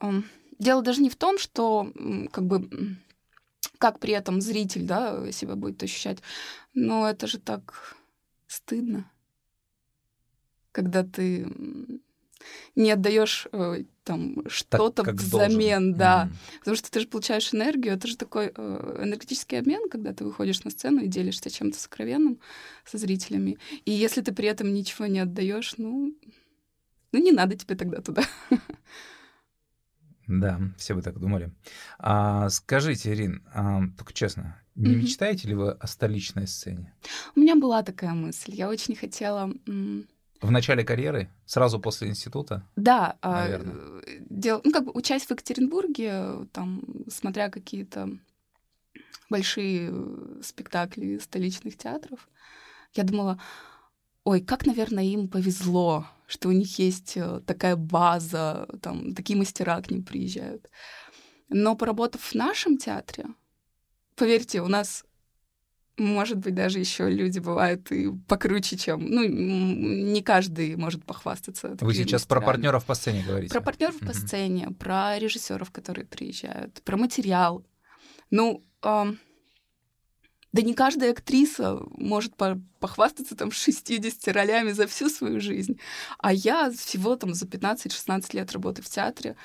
дело 0.61 0.83
даже 0.83 1.03
не 1.03 1.11
в 1.11 1.17
том, 1.17 1.39
что 1.39 1.93
как 2.31 2.47
бы 2.47 2.97
как 3.79 3.99
при 3.99 4.13
этом 4.13 4.41
зритель, 4.41 4.83
да, 4.83 5.33
себя 5.33 5.57
будет 5.57 5.83
ощущать. 5.83 6.19
Но 6.75 7.09
это 7.09 7.27
же 7.27 7.39
так 7.39 7.97
стыдно, 8.47 9.11
когда 10.71 11.03
ты 11.03 11.47
не 12.75 12.91
отдаешь 12.91 13.49
э, 13.53 13.85
там 14.05 14.49
что-то 14.49 15.03
взамен, 15.03 15.93
должен. 15.93 15.95
да. 15.95 16.29
Mm. 16.31 16.59
Потому 16.61 16.77
что 16.77 16.91
ты 16.91 17.01
же 17.01 17.07
получаешь 17.07 17.53
энергию, 17.55 17.95
это 17.95 18.07
же 18.07 18.17
такой 18.17 18.53
э, 18.55 19.03
энергетический 19.03 19.59
обмен, 19.59 19.89
когда 19.91 20.13
ты 20.13 20.25
выходишь 20.25 20.63
на 20.65 20.71
сцену 20.71 21.03
и 21.03 21.09
делишься 21.09 21.51
чем-то 21.51 21.79
сокровенным 21.79 22.39
со 22.85 22.99
зрителями. 22.99 23.59
И 23.85 23.93
если 23.93 24.21
ты 24.23 24.33
при 24.33 24.49
этом 24.49 24.73
ничего 24.73 25.07
не 25.07 25.21
отдаешь, 25.21 25.75
ну, 25.77 26.15
ну 27.13 27.19
не 27.19 27.33
надо 27.33 27.57
тебе 27.57 27.77
тогда 27.77 28.01
туда. 28.01 28.23
Да, 30.31 30.61
все 30.77 30.95
бы 30.95 31.03
так 31.03 31.19
думали. 31.19 31.51
А, 31.99 32.49
скажите, 32.51 33.13
Ирин, 33.13 33.43
а, 33.53 33.83
только 33.99 34.13
честно, 34.13 34.63
не 34.77 34.93
mm-hmm. 34.93 34.97
мечтаете 34.97 35.49
ли 35.49 35.55
вы 35.57 35.73
о 35.73 35.87
столичной 35.89 36.47
сцене? 36.47 36.95
У 37.35 37.41
меня 37.41 37.57
была 37.57 37.83
такая 37.83 38.13
мысль. 38.13 38.55
Я 38.55 38.69
очень 38.69 38.95
хотела... 38.95 39.53
В 39.67 40.51
начале 40.51 40.85
карьеры? 40.85 41.29
Сразу 41.47 41.81
после 41.81 42.09
института? 42.09 42.65
Да. 42.77 43.19
Наверное. 43.23 44.03
дел... 44.31 44.61
ну, 44.65 44.71
как 44.71 44.85
бы 44.85 44.93
учась 44.95 45.25
в 45.25 45.31
Екатеринбурге, 45.33 46.47
там, 46.53 46.83
смотря 47.09 47.51
какие-то 47.51 48.09
большие 49.29 49.93
спектакли 50.43 51.19
столичных 51.19 51.77
театров, 51.77 52.29
я 52.95 53.03
думала, 53.03 53.41
ой, 54.25 54.41
как, 54.41 54.65
наверное, 54.65 55.05
им 55.05 55.29
повезло, 55.29 56.07
что 56.31 56.49
у 56.49 56.53
них 56.53 56.79
есть 56.79 57.17
э, 57.17 57.41
такая 57.45 57.75
база, 57.75 58.69
там, 58.83 59.15
такие 59.15 59.37
мастера 59.37 59.83
к 59.83 59.91
ним 59.91 60.05
приезжают. 60.05 60.71
Но 61.49 61.75
поработав 61.77 62.23
в 62.23 62.35
нашем 62.37 62.79
театре, 62.79 63.27
поверьте, 64.15 64.63
у 64.63 64.69
нас 64.69 65.05
может 65.99 66.39
быть, 66.39 66.55
даже 66.55 66.79
еще 66.79 67.11
люди 67.11 67.41
бывают 67.41 67.93
и 67.93 68.11
покруче, 68.27 68.79
чем... 68.79 69.05
Ну, 69.05 69.23
не 69.23 70.23
каждый 70.23 70.75
может 70.77 71.05
похвастаться. 71.05 71.77
Вы 71.79 71.93
сейчас 71.93 72.23
мастерами. 72.23 72.41
про 72.41 72.47
партнеров 72.47 72.85
по 72.87 72.95
сцене 72.95 73.23
говорите? 73.27 73.53
Про 73.53 73.61
партнеров 73.61 74.01
mm-hmm. 74.01 74.07
по 74.07 74.15
сцене, 74.15 74.71
про 74.79 75.19
режиссеров, 75.19 75.71
которые 75.71 76.07
приезжают, 76.07 76.81
про 76.85 76.97
материал. 76.97 77.67
Ну, 78.31 78.65
э, 78.83 79.13
да 80.53 80.63
не 80.63 80.75
каждая 80.75 81.13
актриса 81.13 81.81
может 81.97 82.35
похвастаться 82.79 83.37
там 83.37 83.53
60 83.53 84.29
ролями 84.35 84.73
за 84.73 84.87
всю 84.87 85.09
свою 85.09 85.41
жизнь. 85.41 85.79
А 86.19 86.33
я 86.33 86.71
всего 86.71 87.17
там 87.17 87.35
за 87.35 87.47
15-16 87.47 88.37
лет 88.37 88.53
работы 88.53 88.83
в 88.83 88.89
театре 88.89 89.37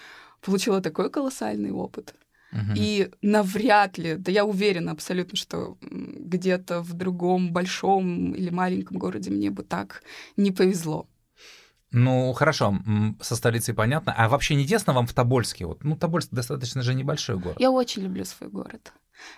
получила 0.41 0.81
такой 0.81 1.09
колоссальный 1.09 1.71
опыт. 1.71 2.15
И 2.73 3.11
навряд 3.21 3.97
ли, 3.97 4.15
да 4.15 4.31
я 4.31 4.45
уверена 4.45 4.93
абсолютно, 4.93 5.35
что 5.35 5.77
где-то 5.81 6.81
в 6.81 6.93
другом 6.93 7.51
большом 7.51 8.31
или 8.33 8.49
маленьком 8.49 8.97
городе 8.97 9.29
мне 9.29 9.49
бы 9.51 9.63
так 9.63 10.03
не 10.37 10.51
повезло. 10.51 11.05
Ну, 11.91 12.31
хорошо, 12.33 12.77
со 13.21 13.35
столицей 13.35 13.73
понятно. 13.73 14.13
А 14.17 14.29
вообще 14.29 14.55
не 14.55 14.65
тесно 14.65 14.93
вам 14.93 15.05
в 15.05 15.13
Тобольске? 15.13 15.65
Вот, 15.65 15.83
ну, 15.83 15.97
Тобольск 15.97 16.29
достаточно 16.31 16.81
же 16.81 16.93
небольшой 16.93 17.37
город. 17.37 17.57
Я 17.59 17.71
очень 17.71 18.03
люблю 18.03 18.23
свой 18.23 18.49
город. 18.49 18.93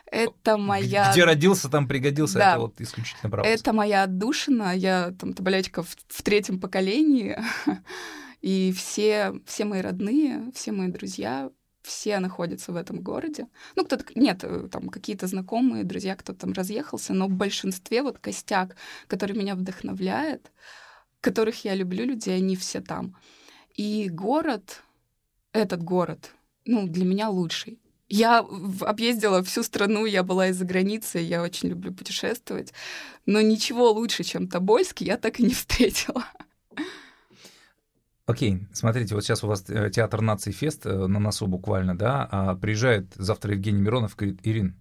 Это 0.05 0.57
моя... 0.57 1.12
Где 1.12 1.24
родился, 1.24 1.69
там 1.69 1.88
пригодился, 1.88 2.39
да. 2.39 2.51
это 2.51 2.60
вот 2.60 2.81
исключительно 2.81 3.29
правда. 3.29 3.50
Это 3.50 3.74
моя 3.74 4.03
отдушина, 4.03 4.75
я 4.75 5.13
там 5.19 5.34
тоболячка 5.34 5.84
в, 5.84 5.96
в 6.07 6.24
третьем 6.24 6.60
поколении, 6.60 7.38
и 8.41 8.74
все, 8.75 9.34
все 9.46 9.65
мои 9.65 9.81
родные, 9.81 10.51
все 10.53 10.72
мои 10.72 10.88
друзья, 10.88 11.50
все 11.88 12.19
находятся 12.19 12.72
в 12.72 12.75
этом 12.75 13.01
городе. 13.01 13.48
Ну, 13.75 13.86
кто-то, 13.86 14.05
нет, 14.15 14.43
э, 14.43 14.67
там 14.69 14.89
какие-то 14.89 15.27
знакомые, 15.27 15.84
друзья, 15.84 16.15
кто 16.15 16.34
там 16.34 16.53
разъехался, 16.53 17.13
но 17.13 17.27
в 17.27 17.31
большинстве 17.31 18.03
вот 18.03 18.19
костяк, 18.19 18.75
который 19.07 19.38
меня 19.38 19.55
вдохновляет, 19.55 20.51
которых 21.22 21.63
я 21.65 21.75
люблю 21.75 22.05
людей, 22.05 22.38
они 22.38 22.55
все 22.55 22.81
там. 22.81 23.15
И 23.74 24.10
город, 24.10 24.84
этот 25.53 25.81
город, 25.81 26.31
ну, 26.65 26.88
для 26.88 27.05
меня 27.05 27.29
лучший. 27.29 27.79
Я 28.09 28.39
объездила 28.81 29.43
всю 29.43 29.63
страну, 29.63 30.05
я 30.05 30.23
была 30.23 30.47
из-за 30.47 30.65
границы, 30.65 31.19
я 31.19 31.41
очень 31.41 31.69
люблю 31.69 31.93
путешествовать, 31.93 32.73
но 33.25 33.41
ничего 33.41 33.91
лучше, 33.91 34.23
чем 34.23 34.47
Тобольск, 34.47 35.01
я 35.01 35.17
так 35.17 35.39
и 35.39 35.43
не 35.43 35.53
встретила. 35.53 36.25
Окей, 38.25 38.67
смотрите, 38.73 39.15
вот 39.15 39.23
сейчас 39.23 39.43
у 39.43 39.47
вас 39.47 39.69
э, 39.69 39.89
театр 39.89 40.21
наций 40.21 40.51
фест 40.51 40.85
э, 40.85 41.07
на 41.07 41.19
носу 41.19 41.47
буквально, 41.47 41.97
да, 41.97 42.27
а 42.29 42.55
приезжает 42.55 43.13
завтра 43.15 43.53
Евгений 43.53 43.81
Миронов 43.81 44.17
говорит, 44.17 44.39
Ирин, 44.43 44.75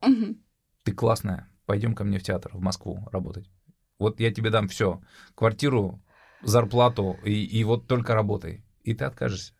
угу. 0.00 0.36
ты 0.84 0.92
классная, 0.92 1.48
пойдем 1.66 1.96
ко 1.96 2.04
мне 2.04 2.18
в 2.18 2.22
театр, 2.22 2.52
в 2.54 2.60
Москву 2.60 3.08
работать. 3.10 3.50
Вот 3.98 4.20
я 4.20 4.32
тебе 4.32 4.50
дам 4.50 4.68
все, 4.68 5.00
квартиру, 5.34 6.00
зарплату, 6.42 7.16
и, 7.24 7.44
и 7.44 7.64
вот 7.64 7.86
только 7.86 8.14
работай. 8.14 8.64
И 8.82 8.94
ты 8.94 9.04
откажешься. 9.04 9.52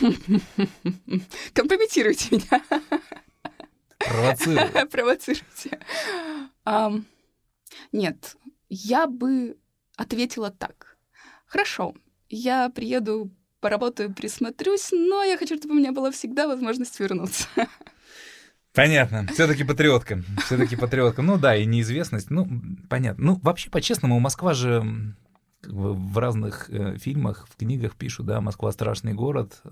Компрометируйте 1.52 2.36
меня. 2.36 2.62
Провоцируйте. 3.98 4.86
Провоцируйте. 4.86 5.80
Нет, 7.92 8.36
я 8.68 9.06
бы 9.06 9.56
ответила 9.96 10.50
так. 10.50 10.96
Хорошо, 11.46 11.94
я 12.28 12.68
приеду, 12.70 13.30
поработаю, 13.60 14.12
присмотрюсь, 14.12 14.90
но 14.92 15.22
я 15.22 15.38
хочу, 15.38 15.56
чтобы 15.56 15.74
у 15.74 15.78
меня 15.78 15.92
была 15.92 16.10
всегда 16.10 16.48
возможность 16.48 16.98
вернуться. 16.98 17.46
Понятно. 18.74 19.26
Все-таки 19.32 19.62
патриотка. 19.62 20.22
Все-таки 20.44 20.74
патриотка. 20.74 21.22
Ну 21.22 21.38
да, 21.38 21.54
и 21.54 21.64
неизвестность. 21.64 22.28
Ну, 22.30 22.48
понятно. 22.90 23.24
Ну, 23.24 23.40
вообще, 23.40 23.70
по-честному, 23.70 24.18
Москва 24.18 24.52
же 24.52 25.14
в 25.68 26.18
разных 26.18 26.70
э, 26.70 26.98
фильмах, 26.98 27.46
в 27.48 27.56
книгах 27.56 27.94
пишут, 27.96 28.26
да, 28.26 28.40
Москва 28.40 28.72
страшный 28.72 29.14
город, 29.14 29.60
э, 29.64 29.70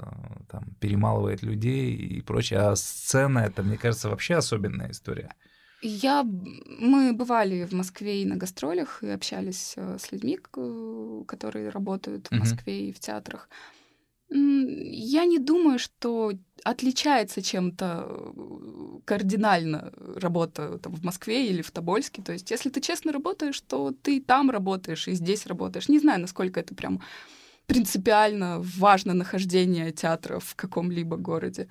там 0.49 0.65
перемалывает 0.81 1.43
людей 1.43 1.95
и 1.95 2.21
прочее. 2.21 2.61
А 2.61 2.77
сцена 2.77 3.41
это, 3.41 3.63
мне 3.63 3.77
кажется, 3.77 4.09
вообще 4.09 4.37
особенная 4.37 4.91
история. 4.91 5.35
Я, 5.83 6.23
мы 6.23 7.13
бывали 7.13 7.65
в 7.65 7.73
Москве 7.73 8.23
и 8.23 8.25
на 8.25 8.37
гастролях, 8.37 9.03
и 9.03 9.09
общались 9.09 9.75
э, 9.77 9.99
с 9.99 10.13
людьми, 10.13 10.39
которые 11.27 11.71
работают 11.71 12.29
в 12.29 12.33
Москве 12.33 12.73
mm-hmm. 12.73 12.89
и 12.91 12.93
в 12.93 13.01
театрах. 13.01 13.49
Я 14.35 15.27
не 15.27 15.39
думаю, 15.39 15.79
что 15.79 16.33
отличается 16.65 17.43
чем-то 17.43 18.07
э, 18.09 19.01
кардинально 19.05 19.93
работа 20.17 20.79
там, 20.79 20.95
в 20.95 21.05
Москве 21.05 21.49
или 21.49 21.61
в 21.61 21.71
Тобольске. 21.71 22.23
То 22.23 22.33
есть, 22.33 22.51
если 22.51 22.71
ты 22.71 22.81
честно 22.81 23.13
работаешь, 23.13 23.61
то 23.61 23.93
ты 24.03 24.21
там 24.21 24.51
работаешь 24.51 25.09
и 25.09 25.15
здесь 25.15 25.47
работаешь. 25.47 25.89
Не 25.89 25.99
знаю, 25.99 26.21
насколько 26.21 26.61
это 26.61 26.75
прям 26.75 27.03
принципиально 27.67 28.61
важно 28.61 29.13
нахождение 29.13 29.93
театра 29.93 30.39
в 30.39 30.55
каком-либо 30.55 31.17
городе. 31.17 31.69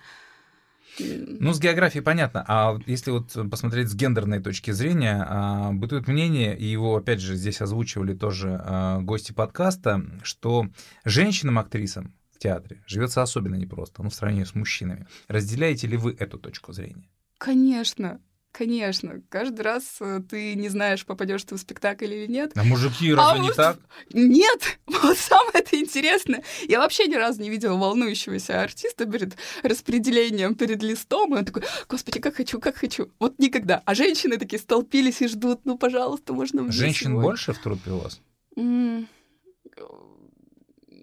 Ну, 0.99 1.53
с 1.53 1.59
географией 1.59 2.03
понятно. 2.03 2.43
А 2.47 2.77
если 2.85 3.11
вот 3.11 3.35
посмотреть 3.49 3.89
с 3.89 3.95
гендерной 3.95 4.39
точки 4.39 4.71
зрения, 4.71 5.25
а, 5.27 5.71
бытует 5.71 6.07
мнение, 6.07 6.57
и 6.57 6.65
его, 6.65 6.97
опять 6.97 7.21
же, 7.21 7.35
здесь 7.35 7.61
озвучивали 7.61 8.13
тоже 8.13 8.61
а, 8.61 8.99
гости 8.99 9.31
подкаста, 9.31 10.03
что 10.21 10.67
женщинам-актрисам 11.05 12.13
театре 12.41 12.81
живется 12.87 13.21
особенно 13.21 13.55
непросто, 13.55 14.03
ну, 14.03 14.09
в 14.09 14.15
сравнении 14.15 14.43
с 14.43 14.55
мужчинами. 14.55 15.07
Разделяете 15.27 15.87
ли 15.87 15.97
вы 15.97 16.15
эту 16.17 16.37
точку 16.37 16.73
зрения? 16.73 17.09
Конечно. 17.37 18.19
Конечно, 18.51 19.21
каждый 19.29 19.61
раз 19.61 19.83
э, 20.01 20.19
ты 20.29 20.55
не 20.55 20.67
знаешь, 20.67 21.05
попадешь 21.05 21.41
ты 21.45 21.55
в 21.55 21.57
спектакль 21.57 22.13
или 22.13 22.27
нет. 22.27 22.51
А 22.55 22.65
мужики 22.65 23.13
разве 23.13 23.39
а 23.39 23.41
не 23.41 23.47
вот... 23.47 23.55
так? 23.55 23.79
Нет, 24.11 24.77
вот 24.87 25.17
самое 25.17 25.53
это 25.53 25.79
интересное. 25.79 26.43
Я 26.67 26.79
вообще 26.79 27.07
ни 27.07 27.15
разу 27.15 27.41
не 27.41 27.49
видела 27.49 27.77
волнующегося 27.77 28.61
артиста 28.61 29.05
перед 29.05 29.37
распределением, 29.63 30.55
перед 30.55 30.83
листом, 30.83 31.33
и 31.33 31.37
он 31.37 31.45
такой, 31.45 31.63
господи, 31.87 32.19
как 32.19 32.35
хочу, 32.35 32.59
как 32.59 32.75
хочу. 32.75 33.09
Вот 33.19 33.39
никогда. 33.39 33.81
А 33.85 33.95
женщины 33.95 34.37
такие 34.37 34.59
столпились 34.59 35.21
и 35.21 35.29
ждут, 35.29 35.61
ну, 35.63 35.77
пожалуйста, 35.77 36.33
можно 36.33 36.63
мне 36.63 36.73
Женщин 36.73 37.11
сегодня. 37.11 37.21
больше 37.21 37.53
в 37.53 37.59
трупе 37.59 37.91
у 37.91 37.99
вас? 37.99 38.19
Mm 38.57 39.07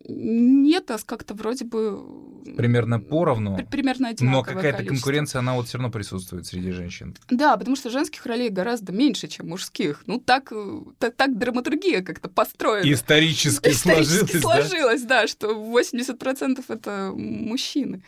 нет, 0.08 0.90
а 0.90 0.96
как-то 1.04 1.34
вроде 1.34 1.66
бы... 1.66 2.02
Примерно 2.56 2.98
поровну. 2.98 3.58
Примерно 3.70 4.08
одинаковое 4.08 4.40
Но 4.40 4.42
какая-то 4.42 4.84
конкуренция, 4.84 5.40
она 5.40 5.54
вот 5.54 5.68
все 5.68 5.76
равно 5.76 5.90
присутствует 5.92 6.46
среди 6.46 6.70
женщин. 6.70 7.14
Да, 7.28 7.56
потому 7.58 7.76
что 7.76 7.90
женских 7.90 8.24
ролей 8.24 8.48
гораздо 8.48 8.92
меньше, 8.92 9.28
чем 9.28 9.48
мужских. 9.48 10.04
Ну, 10.06 10.18
так, 10.18 10.50
так, 10.98 11.14
так 11.14 11.38
драматургия 11.38 12.02
как-то 12.02 12.30
построена. 12.30 12.90
Исторически, 12.90 13.68
Исторически 13.68 14.38
сложилось, 14.38 14.70
сложилось 14.70 15.02
да? 15.02 15.22
да, 15.22 15.26
что 15.26 15.50
80% 15.50 16.64
это 16.68 17.12
мужчины. 17.14 18.02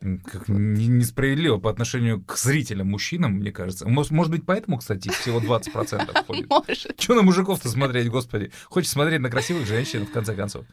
Как 0.00 0.48
несправедливо 0.48 1.58
по 1.58 1.68
отношению 1.68 2.24
к 2.24 2.38
зрителям, 2.38 2.88
мужчинам, 2.88 3.32
мне 3.32 3.52
кажется. 3.52 3.86
Может, 3.86 4.12
может 4.12 4.32
быть, 4.32 4.46
поэтому, 4.46 4.78
кстати, 4.78 5.10
всего 5.10 5.40
20% 5.40 6.24
ходит. 6.24 6.48
Может. 6.66 6.96
Чего 6.96 7.16
на 7.16 7.22
мужиков-то 7.22 7.68
смотреть, 7.68 8.08
господи? 8.08 8.50
Хочешь 8.64 8.90
смотреть 8.90 9.20
на 9.20 9.28
красивых 9.28 9.66
женщин, 9.66 10.06
в 10.06 10.10
конце 10.10 10.34
концов. 10.34 10.64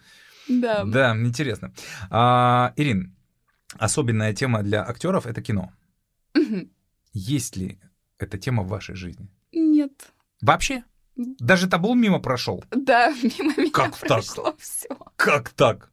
Да. 0.47 0.83
Да, 0.85 1.15
интересно. 1.17 1.73
А, 2.09 2.73
Ирин, 2.75 3.15
особенная 3.77 4.33
тема 4.33 4.63
для 4.63 4.87
актеров 4.87 5.25
это 5.25 5.41
кино. 5.41 5.71
Угу. 6.35 6.69
Есть 7.13 7.57
ли 7.57 7.79
эта 8.17 8.37
тема 8.37 8.63
в 8.63 8.67
вашей 8.67 8.95
жизни? 8.95 9.27
Нет. 9.51 10.13
Вообще? 10.41 10.83
Даже 11.15 11.67
табул 11.67 11.95
мимо 11.95 12.19
прошел? 12.19 12.63
Да, 12.71 13.09
мимо 13.09 13.53
меня 13.57 13.71
как 13.71 13.97
прошло 13.97 14.43
так? 14.43 14.59
все. 14.59 14.89
Как 15.15 15.49
так? 15.49 15.91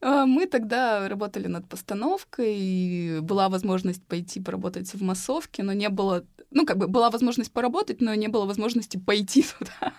А, 0.00 0.26
мы 0.26 0.46
тогда 0.46 1.08
работали 1.08 1.46
над 1.46 1.68
постановкой, 1.68 2.54
и 2.56 3.20
была 3.22 3.48
возможность 3.48 4.04
пойти 4.04 4.40
поработать 4.40 4.92
в 4.92 5.02
массовке, 5.02 5.62
но 5.62 5.72
не 5.72 5.88
было... 5.88 6.24
Ну, 6.50 6.66
как 6.66 6.78
бы 6.78 6.86
была 6.86 7.10
возможность 7.10 7.52
поработать, 7.52 8.00
но 8.00 8.14
не 8.14 8.28
было 8.28 8.44
возможности 8.44 8.98
пойти 8.98 9.44
туда. 9.58 9.94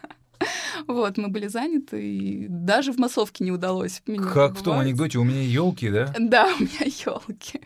Вот, 0.87 1.17
мы 1.17 1.29
были 1.29 1.47
заняты, 1.47 2.05
и 2.05 2.47
даже 2.47 2.91
в 2.91 2.97
массовке 2.97 3.43
не 3.43 3.51
удалось. 3.51 4.01
Меня 4.05 4.23
как 4.23 4.57
в 4.57 4.63
том 4.63 4.79
анекдоте, 4.79 5.17
у 5.17 5.23
меня 5.23 5.41
елки, 5.41 5.89
да? 5.89 6.13
Да, 6.19 6.53
у 6.53 6.63
меня 6.63 6.85
елки. 6.85 7.61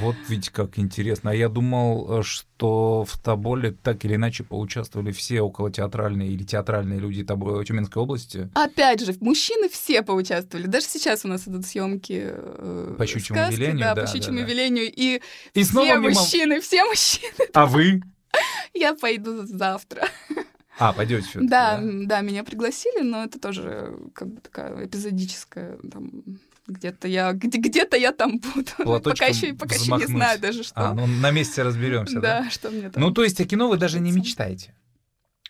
Вот 0.00 0.14
ведь 0.28 0.50
как 0.50 0.78
интересно. 0.78 1.30
А 1.30 1.34
я 1.34 1.48
думал, 1.48 2.22
что 2.22 3.04
в 3.04 3.18
Тоболе 3.18 3.72
так 3.72 4.04
или 4.04 4.14
иначе 4.14 4.44
поучаствовали 4.44 5.10
все 5.10 5.40
около 5.40 5.70
театральные 5.70 6.30
или 6.30 6.44
театральные 6.44 7.00
люди 7.00 7.24
Тобо... 7.24 7.64
Тюменской 7.64 8.02
области. 8.02 8.48
Опять 8.54 9.04
же, 9.04 9.14
мужчины 9.20 9.68
все 9.68 10.02
поучаствовали. 10.02 10.66
Даже 10.66 10.86
сейчас 10.86 11.24
у 11.24 11.28
нас 11.28 11.48
идут 11.48 11.66
съемки 11.66 12.22
э, 12.24 12.94
по 12.96 13.06
щучьему 13.06 13.40
сказки, 13.40 13.58
велению, 13.58 13.80
да, 13.80 13.94
да, 13.94 14.02
по 14.02 14.08
щучьему 14.08 14.38
да, 14.38 14.44
да. 14.44 14.50
велению. 14.50 14.92
И, 14.92 15.20
и 15.54 15.62
все 15.62 15.64
снова 15.64 15.96
мужчины, 15.96 16.60
все 16.60 16.84
мужчины. 16.84 17.48
А 17.52 17.66
вы? 17.66 18.02
Я 18.74 18.94
пойду 18.94 19.44
завтра. 19.44 20.08
А, 20.78 20.92
пойдете 20.92 21.26
все 21.28 21.40
да, 21.40 21.78
да, 21.78 21.82
да, 22.06 22.20
меня 22.20 22.42
пригласили, 22.44 23.02
но 23.02 23.24
это 23.24 23.38
тоже 23.38 23.96
как 24.14 24.28
бы 24.28 24.40
такая 24.40 24.86
эпизодическая 24.86 25.78
там 25.90 26.10
где-то 26.66 27.08
я 27.08 27.32
где- 27.32 27.58
где-то 27.58 27.96
я 27.96 28.12
там 28.12 28.38
буду. 28.38 28.70
пока 29.02 29.26
еще, 29.26 29.54
пока 29.54 29.74
еще 29.74 29.92
не 29.92 30.06
знаю 30.06 30.40
даже, 30.40 30.64
что. 30.64 30.74
А, 30.74 30.94
ну 30.94 31.06
на 31.06 31.30
месте 31.30 31.62
разберемся, 31.62 32.20
да? 32.20 32.42
Да, 32.42 32.50
что 32.50 32.70
мне 32.70 32.90
там. 32.90 33.02
Ну, 33.02 33.10
то 33.10 33.22
есть 33.22 33.40
о 33.40 33.44
кино 33.44 33.68
вы 33.68 33.76
даже 33.76 34.00
не 34.00 34.12
мечтаете? 34.12 34.74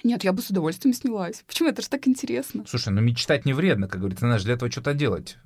Нет, 0.04 0.22
я 0.22 0.34
бы 0.34 0.42
с 0.42 0.50
удовольствием 0.50 0.94
снялась. 0.94 1.42
Почему? 1.46 1.70
Это 1.70 1.80
же 1.80 1.88
так 1.88 2.06
интересно. 2.06 2.64
Слушай, 2.68 2.90
ну 2.90 3.00
мечтать 3.00 3.46
не 3.46 3.54
вредно, 3.54 3.88
как 3.88 4.00
говорится, 4.00 4.26
знаешь, 4.26 4.44
для 4.44 4.52
этого 4.54 4.70
что-то 4.70 4.92
делать. 4.92 5.38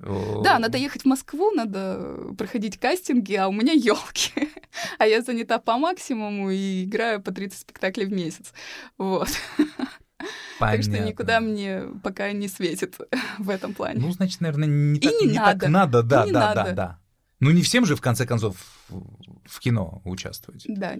Да, 0.43 0.59
надо 0.59 0.77
ехать 0.77 1.03
в 1.03 1.05
Москву, 1.05 1.51
надо 1.51 2.33
проходить 2.37 2.77
кастинги, 2.77 3.33
а 3.35 3.47
у 3.47 3.53
меня 3.53 3.71
елки. 3.71 4.49
а 4.99 5.07
я 5.07 5.21
занята 5.21 5.59
по 5.59 5.77
максимуму 5.77 6.51
и 6.51 6.83
играю 6.83 7.21
по 7.21 7.31
30 7.31 7.59
спектаклей 7.59 8.05
в 8.05 8.11
месяц. 8.11 8.53
Вот. 8.97 9.29
Понятно. 9.29 10.19
Так 10.59 10.83
что 10.83 10.99
никуда 10.99 11.39
мне 11.39 11.83
пока 12.03 12.33
не 12.33 12.49
светит 12.49 12.97
в 13.37 13.49
этом 13.49 13.73
плане. 13.73 14.01
Ну, 14.01 14.11
значит, 14.11 14.41
наверное, 14.41 14.67
не, 14.67 14.99
так, 14.99 15.13
не, 15.21 15.27
не 15.27 15.39
надо. 15.39 15.59
так 15.61 15.69
надо, 15.69 16.03
да, 16.03 16.23
И 16.23 16.27
не 16.27 16.33
да, 16.33 16.39
надо. 16.39 16.63
да, 16.63 16.71
да. 16.73 16.99
Ну, 17.39 17.51
не 17.51 17.61
всем 17.61 17.85
же, 17.85 17.95
в 17.95 18.01
конце 18.01 18.25
концов, 18.25 18.57
в 18.89 19.59
кино 19.61 20.01
участвовать. 20.03 20.65
Да. 20.67 20.97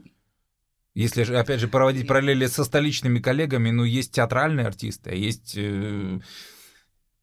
Если 0.99 1.23
же, 1.23 1.39
опять 1.39 1.61
же, 1.61 1.69
проводить 1.69 2.09
параллели 2.09 2.45
со 2.47 2.65
столичными 2.65 3.19
коллегами, 3.19 3.71
ну, 3.71 3.85
есть 3.85 4.11
театральные 4.11 4.67
артисты, 4.67 5.11
а 5.11 5.15
есть 5.15 5.53
э, 5.55 6.19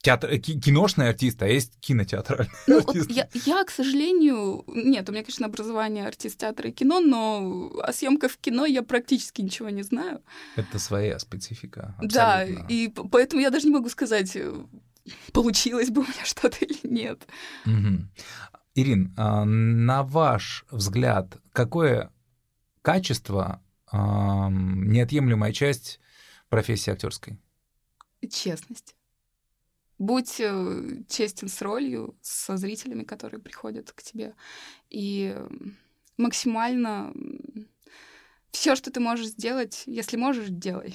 театр, 0.00 0.38
киношные 0.38 1.10
артисты, 1.10 1.44
а 1.44 1.48
есть 1.48 1.78
кинотеатральные 1.80 2.56
ну, 2.68 2.78
артисты. 2.78 3.00
Вот 3.00 3.10
я, 3.10 3.28
я, 3.44 3.62
к 3.64 3.70
сожалению, 3.70 4.64
нет, 4.66 5.06
у 5.10 5.12
меня, 5.12 5.22
конечно, 5.22 5.44
образование 5.44 6.06
артист 6.06 6.38
театра 6.38 6.70
и 6.70 6.72
кино, 6.72 7.00
но 7.00 7.70
о 7.82 7.92
съемках 7.92 8.32
в 8.32 8.38
кино 8.38 8.64
я 8.64 8.82
практически 8.82 9.42
ничего 9.42 9.68
не 9.68 9.82
знаю. 9.82 10.22
Это 10.56 10.78
своя 10.78 11.18
специфика. 11.18 11.94
Абсолютно. 11.98 12.10
Да, 12.14 12.44
и 12.70 12.88
поэтому 12.88 13.42
я 13.42 13.50
даже 13.50 13.66
не 13.66 13.74
могу 13.74 13.90
сказать, 13.90 14.34
э, 14.36 14.54
получилось 15.34 15.90
бы 15.90 16.00
у 16.00 16.04
меня 16.04 16.14
что-то 16.24 16.64
или 16.64 16.80
нет. 16.82 17.28
Угу. 17.66 18.08
Ирин, 18.74 19.12
а 19.18 19.44
на 19.44 20.02
ваш 20.02 20.64
взгляд, 20.70 21.36
какое 21.52 22.10
качество 22.80 23.60
неотъемлемая 23.92 25.52
часть 25.52 26.00
профессии 26.48 26.90
актерской? 26.90 27.38
Честность. 28.30 28.94
Будь 29.98 30.40
э, 30.40 31.02
честен 31.08 31.48
с 31.48 31.62
ролью, 31.62 32.16
со 32.20 32.56
зрителями, 32.56 33.04
которые 33.04 33.40
приходят 33.40 33.92
к 33.92 34.02
тебе, 34.02 34.34
и 34.90 35.34
максимально 36.18 37.14
все, 38.50 38.76
что 38.76 38.90
ты 38.90 39.00
можешь 39.00 39.28
сделать, 39.28 39.84
если 39.86 40.16
можешь, 40.16 40.48
делай. 40.48 40.94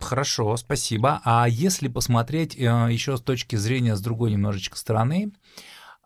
Хорошо, 0.00 0.56
спасибо. 0.56 1.20
А 1.24 1.48
если 1.48 1.88
посмотреть 1.88 2.56
э, 2.56 2.88
еще 2.90 3.16
с 3.16 3.20
точки 3.20 3.56
зрения 3.56 3.96
с 3.96 4.00
другой 4.00 4.30
немножечко 4.30 4.76
стороны, 4.76 5.32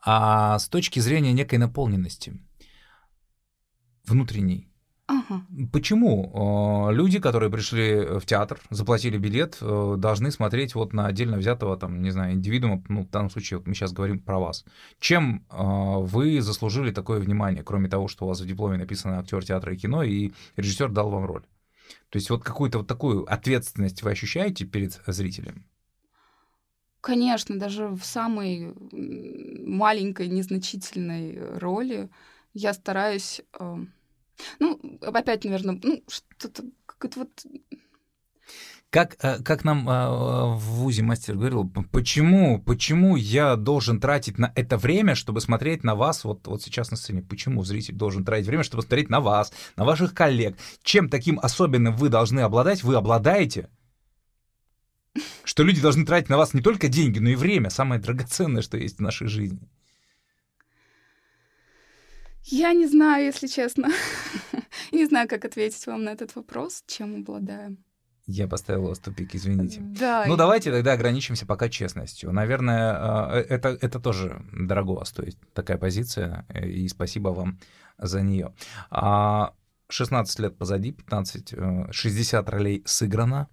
а 0.04 0.58
с 0.58 0.68
точки 0.68 1.00
зрения 1.00 1.32
некой 1.32 1.58
наполненности 1.58 2.40
внутренней. 4.12 4.68
Ага. 5.07 5.42
Почему 5.72 6.88
э, 6.88 6.94
люди, 6.94 7.18
которые 7.18 7.51
пришли 7.51 8.18
в 8.18 8.25
театр, 8.25 8.61
заплатили 8.70 9.18
билет, 9.18 9.59
э, 9.61 9.94
должны 9.98 10.31
смотреть 10.31 10.75
вот 10.75 10.92
на 10.92 11.07
отдельно 11.07 11.38
взятого, 11.38 11.77
там, 11.77 12.03
не 12.03 12.11
знаю, 12.11 12.35
индивидуума, 12.35 12.83
ну, 12.88 13.03
в 13.03 13.11
данном 13.11 13.29
случае 13.29 13.59
вот 13.59 13.66
мы 13.66 13.75
сейчас 13.75 13.92
говорим 13.92 14.20
про 14.20 14.38
вас. 14.38 14.64
Чем 15.01 15.44
э, 15.51 15.57
вы 15.59 16.40
заслужили 16.40 16.92
такое 16.92 17.20
внимание, 17.20 17.62
кроме 17.64 17.88
того, 17.88 18.09
что 18.09 18.25
у 18.25 18.29
вас 18.29 18.40
в 18.40 18.46
дипломе 18.46 18.79
написано 18.79 19.18
актер 19.18 19.44
театра 19.44 19.75
и 19.75 19.77
кино, 19.77 20.03
и 20.03 20.33
режиссер 20.57 20.90
дал 20.90 21.11
вам 21.11 21.27
роль? 21.27 21.42
То 22.09 22.16
есть 22.18 22.31
вот 22.31 22.42
какую-то 22.44 22.79
вот 22.79 22.87
такую 22.87 23.31
ответственность 23.31 24.03
вы 24.03 24.12
ощущаете 24.12 24.64
перед 24.64 25.01
зрителем? 25.07 25.64
Конечно, 27.01 27.59
даже 27.59 27.88
в 27.88 28.05
самой 28.05 28.72
маленькой, 28.92 30.29
незначительной 30.29 31.59
роли 31.59 32.09
я 32.55 32.72
стараюсь... 32.72 33.42
Э, 34.42 34.55
ну, 34.61 34.98
опять, 35.00 35.44
наверное, 35.44 35.78
ну, 35.83 36.02
что-то, 36.09 36.64
как-то 36.87 37.20
вот... 37.20 37.46
Как, 38.90 39.16
как 39.16 39.64
нам 39.64 39.87
в 39.87 40.59
ВУЗе 40.59 41.02
мастер 41.02 41.35
говорил, 41.35 41.66
почему, 41.90 42.61
почему 42.61 43.16
я 43.16 43.57
должен 43.57 43.98
тратить 44.00 44.37
на 44.37 44.52
это 44.55 44.76
время, 44.76 45.14
чтобы 45.14 45.40
смотреть 45.40 45.83
на 45.83 45.94
вас 45.94 46.24
вот, 46.24 46.46
вот 46.46 46.62
сейчас 46.62 46.90
на 46.90 46.98
сцене? 46.98 47.22
Почему 47.22 47.64
зритель 47.64 47.94
должен 47.94 48.22
тратить 48.22 48.46
время, 48.46 48.64
чтобы 48.64 48.83
смотреть 48.83 49.09
на 49.09 49.20
вас, 49.20 49.50
на 49.76 49.87
ваших 49.87 50.12
коллег? 50.12 50.59
Чем 50.83 51.09
таким 51.09 51.40
особенным 51.42 51.96
вы 51.96 52.11
должны 52.11 52.40
обладать, 52.40 52.83
вы 52.83 52.96
обладаете? 52.96 53.70
Что 55.44 55.62
люди 55.62 55.81
должны 55.81 56.05
тратить 56.05 56.28
на 56.28 56.37
вас 56.37 56.52
не 56.52 56.61
только 56.61 56.88
деньги, 56.88 57.18
но 57.18 57.31
и 57.31 57.35
время, 57.35 57.70
самое 57.70 57.98
драгоценное, 57.98 58.61
что 58.61 58.76
есть 58.76 58.98
в 58.98 59.02
нашей 59.02 59.26
жизни. 59.26 59.70
Я 62.44 62.72
не 62.72 62.87
знаю, 62.87 63.24
если 63.26 63.46
честно. 63.46 63.88
не 64.92 65.07
знаю, 65.07 65.28
как 65.28 65.44
ответить 65.44 65.87
вам 65.87 66.05
на 66.05 66.11
этот 66.11 66.35
вопрос, 66.35 66.83
чем 66.87 67.16
обладаю. 67.20 67.76
Я 68.26 68.46
поставил 68.46 68.87
вас 68.87 68.98
в 68.98 69.02
тупик, 69.02 69.35
извините. 69.35 69.81
Да. 69.81 70.24
Ну, 70.28 70.37
давайте 70.37 70.70
тогда 70.70 70.92
ограничимся 70.92 71.44
пока 71.44 71.68
честностью. 71.68 72.33
Наверное, 72.33 73.42
это, 73.42 73.76
это 73.81 73.98
тоже 73.98 74.44
дорого 74.52 75.05
стоит, 75.05 75.37
такая 75.55 75.76
позиция, 75.76 76.46
и 76.55 76.87
спасибо 76.88 77.31
вам 77.31 77.59
за 77.98 78.22
нее. 78.22 78.55
16 79.88 80.38
лет 80.38 80.57
позади, 80.57 80.92
15, 80.92 81.55
60 81.90 82.48
ролей 82.48 82.83
сыграно. 82.87 83.48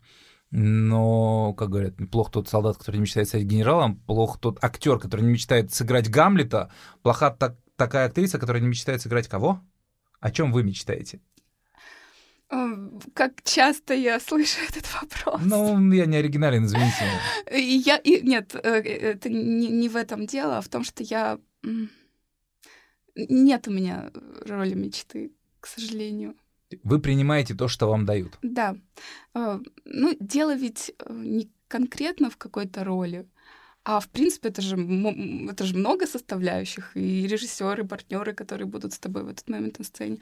Но, 0.51 1.53
как 1.53 1.69
говорят, 1.69 1.95
плохо 2.11 2.31
тот 2.31 2.49
солдат, 2.49 2.77
который 2.77 2.95
не 2.95 3.01
мечтает 3.01 3.27
стать 3.27 3.43
генералом, 3.43 3.97
плохо 3.97 4.39
тот 4.39 4.63
актер, 4.63 4.97
который 4.97 5.21
не 5.21 5.33
мечтает 5.33 5.73
сыграть 5.73 6.09
Гамлета, 6.09 6.71
плоха 7.03 7.29
так, 7.29 7.55
такая 7.79 8.05
актриса, 8.05 8.37
которая 8.37 8.61
не 8.61 8.67
мечтает 8.67 9.01
сыграть 9.01 9.27
кого? 9.27 9.59
О 10.19 10.29
чем 10.29 10.51
вы 10.51 10.63
мечтаете? 10.63 11.19
Как 13.13 13.43
часто 13.43 13.93
я 13.93 14.19
слышу 14.19 14.59
этот 14.67 14.85
вопрос. 14.93 15.41
Ну, 15.45 15.91
я 15.93 16.05
не 16.05 16.17
оригинален, 16.17 16.65
извините. 16.65 17.05
Я, 17.51 17.97
и, 17.97 18.21
нет, 18.21 18.55
это 18.55 19.29
не, 19.29 19.67
не 19.67 19.87
в 19.87 19.95
этом 19.95 20.25
дело, 20.27 20.57
а 20.57 20.61
в 20.61 20.67
том, 20.67 20.83
что 20.83 21.03
я... 21.03 21.39
Нет 23.15 23.67
у 23.67 23.71
меня 23.71 24.11
роли 24.45 24.73
мечты, 24.73 25.31
к 25.59 25.67
сожалению. 25.67 26.35
Вы 26.83 26.99
принимаете 26.99 27.53
то, 27.53 27.67
что 27.67 27.87
вам 27.87 28.05
дают. 28.05 28.37
Да. 28.41 28.75
Ну, 29.33 30.17
дело 30.19 30.55
ведь 30.55 30.95
не 31.07 31.51
конкретно 31.67 32.29
в 32.29 32.37
какой-то 32.37 32.83
роли, 32.83 33.27
а 33.91 33.99
в 33.99 34.07
принципе 34.07 34.49
это 34.49 34.61
же, 34.61 34.75
это 35.49 35.63
же 35.63 35.75
много 35.75 36.05
составляющих, 36.05 36.95
и 36.95 37.25
режиссеры, 37.25 37.87
партнеры, 37.87 38.35
которые 38.35 38.67
будут 38.67 38.93
с 38.93 38.99
тобой 38.99 39.23
в 39.23 39.29
этот 39.29 39.49
момент 39.49 39.79
на 39.79 39.85
сцене. 39.85 40.19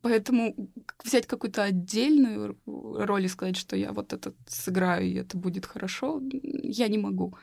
Поэтому 0.00 0.54
взять 1.04 1.26
какую-то 1.26 1.64
отдельную 1.64 2.58
роль 2.64 3.26
и 3.26 3.28
сказать, 3.28 3.58
что 3.58 3.76
я 3.76 3.92
вот 3.92 4.14
это 4.14 4.32
сыграю, 4.46 5.04
и 5.04 5.16
это 5.16 5.36
будет 5.36 5.66
хорошо, 5.66 6.22
я 6.62 6.88
не 6.88 6.96
могу. 6.96 7.36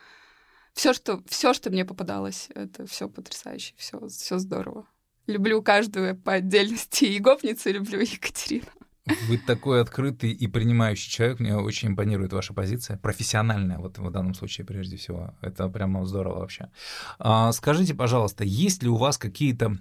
Все, 0.74 0.94
что, 0.94 1.22
все, 1.28 1.54
что 1.54 1.70
мне 1.70 1.86
попадалось, 1.86 2.50
это 2.56 2.88
все 2.88 3.08
потрясающе, 3.08 3.76
все, 3.78 4.08
все 4.08 4.40
здорово. 4.40 4.88
Люблю 5.28 5.62
каждую 5.62 6.20
по 6.20 6.34
отдельности 6.34 7.06
и 7.06 7.20
гопницу, 7.20 7.72
люблю 7.72 8.00
Екатерину. 8.00 8.66
Вы 9.06 9.38
такой 9.38 9.82
открытый 9.82 10.32
и 10.32 10.48
принимающий 10.48 11.12
человек. 11.12 11.40
Мне 11.40 11.56
очень 11.56 11.90
импонирует 11.90 12.34
ваша 12.34 12.54
позиция. 12.54 12.98
Профессиональная, 12.98 13.78
вот 13.78 14.00
в 14.00 14.12
данном 14.12 14.34
случае, 14.34 14.66
прежде 14.66 14.98
всего. 14.98 15.36
Это 15.42 15.70
прямо 15.70 16.06
здорово 16.06 16.40
вообще. 16.40 16.72
А, 17.20 17.52
скажите, 17.52 17.94
пожалуйста, 17.94 18.44
есть 18.44 18.82
ли 18.82 18.90
у 18.90 18.96
вас 18.96 19.18
какие-то 19.20 19.78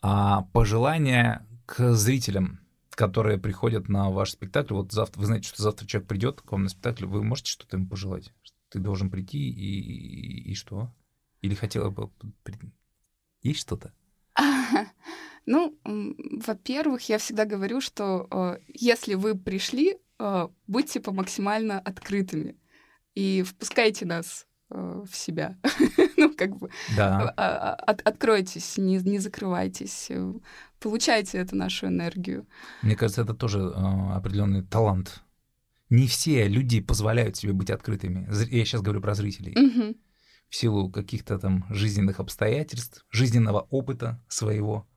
а, 0.00 0.42
пожелания 0.52 1.46
к 1.66 1.92
зрителям, 1.92 2.60
которые 2.90 3.38
приходят 3.38 3.90
на 3.90 4.10
ваш 4.10 4.30
спектакль? 4.30 4.72
Вот 4.72 4.90
завтра, 4.90 5.20
вы 5.20 5.26
знаете, 5.26 5.48
что 5.48 5.62
завтра 5.62 5.86
человек 5.86 6.08
придет 6.08 6.40
к 6.40 6.50
вам 6.50 6.62
на 6.62 6.68
спектакль, 6.70 7.04
вы 7.04 7.22
можете 7.22 7.50
что-то 7.50 7.76
ему 7.76 7.86
пожелать? 7.88 8.32
Ты 8.70 8.78
должен 8.78 9.10
прийти 9.10 9.50
и, 9.50 9.80
и, 9.80 10.50
и 10.50 10.54
что? 10.54 10.90
Или 11.42 11.54
хотела 11.54 11.90
бы... 11.90 12.10
Есть 13.42 13.60
что-то? 13.60 13.92
Ну, 15.46 15.78
во-первых, 15.84 17.08
я 17.08 17.18
всегда 17.18 17.44
говорю, 17.44 17.80
что 17.80 18.26
э, 18.30 18.58
если 18.68 19.14
вы 19.14 19.34
пришли, 19.36 19.96
э, 20.18 20.48
будьте 20.66 21.00
по 21.00 21.12
максимально 21.12 21.78
открытыми 21.78 22.56
и 23.14 23.42
впускайте 23.42 24.06
нас 24.06 24.46
э, 24.70 25.04
в 25.08 25.14
себя. 25.16 25.56
ну, 26.16 26.34
как 26.34 26.56
бы 26.58 26.70
Да. 26.96 27.32
а- 27.36 27.74
а- 27.74 27.74
от- 27.74 28.02
откройтесь, 28.02 28.76
не, 28.76 28.96
не 28.98 29.20
закрывайтесь, 29.20 30.10
получайте 30.80 31.38
эту 31.38 31.54
нашу 31.56 31.86
энергию. 31.86 32.46
Мне 32.82 32.96
кажется, 32.96 33.22
это 33.22 33.34
тоже 33.34 33.60
э, 33.60 34.12
определенный 34.16 34.62
талант. 34.62 35.22
Не 35.90 36.08
все 36.08 36.48
люди 36.48 36.80
позволяют 36.80 37.36
себе 37.36 37.52
быть 37.52 37.70
открытыми. 37.70 38.26
Я 38.50 38.64
сейчас 38.64 38.82
говорю 38.82 39.00
про 39.00 39.14
зрителей. 39.14 39.54
В 40.48 40.56
силу 40.56 40.90
каких-то 40.90 41.38
там 41.38 41.64
жизненных 41.70 42.18
обстоятельств, 42.20 43.04
жизненного 43.10 43.66
опыта 43.70 44.20
своего. 44.28 44.88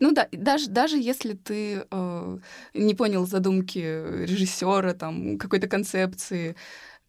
Ну 0.00 0.12
да, 0.12 0.28
даже, 0.32 0.68
даже 0.68 0.98
если 0.98 1.34
ты 1.34 1.86
э, 1.90 2.38
не 2.74 2.94
понял 2.94 3.26
задумки 3.26 3.78
режиссера, 3.78 4.94
там, 4.94 5.38
какой-то 5.38 5.68
концепции, 5.68 6.56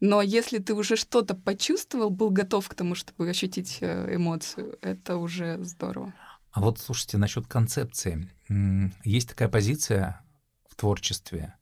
но 0.00 0.20
если 0.22 0.58
ты 0.58 0.74
уже 0.74 0.96
что-то 0.96 1.34
почувствовал, 1.34 2.10
был 2.10 2.30
готов 2.30 2.68
к 2.68 2.74
тому, 2.74 2.94
чтобы 2.94 3.28
ощутить 3.28 3.78
э, 3.80 4.16
эмоцию, 4.16 4.78
это 4.80 5.16
уже 5.16 5.62
здорово. 5.62 6.12
А 6.50 6.60
вот 6.60 6.78
слушайте, 6.78 7.18
насчет 7.18 7.46
концепции. 7.46 8.28
Есть 9.04 9.30
такая 9.30 9.48
позиция 9.48 10.20
в 10.68 10.76
творчестве. 10.76 11.54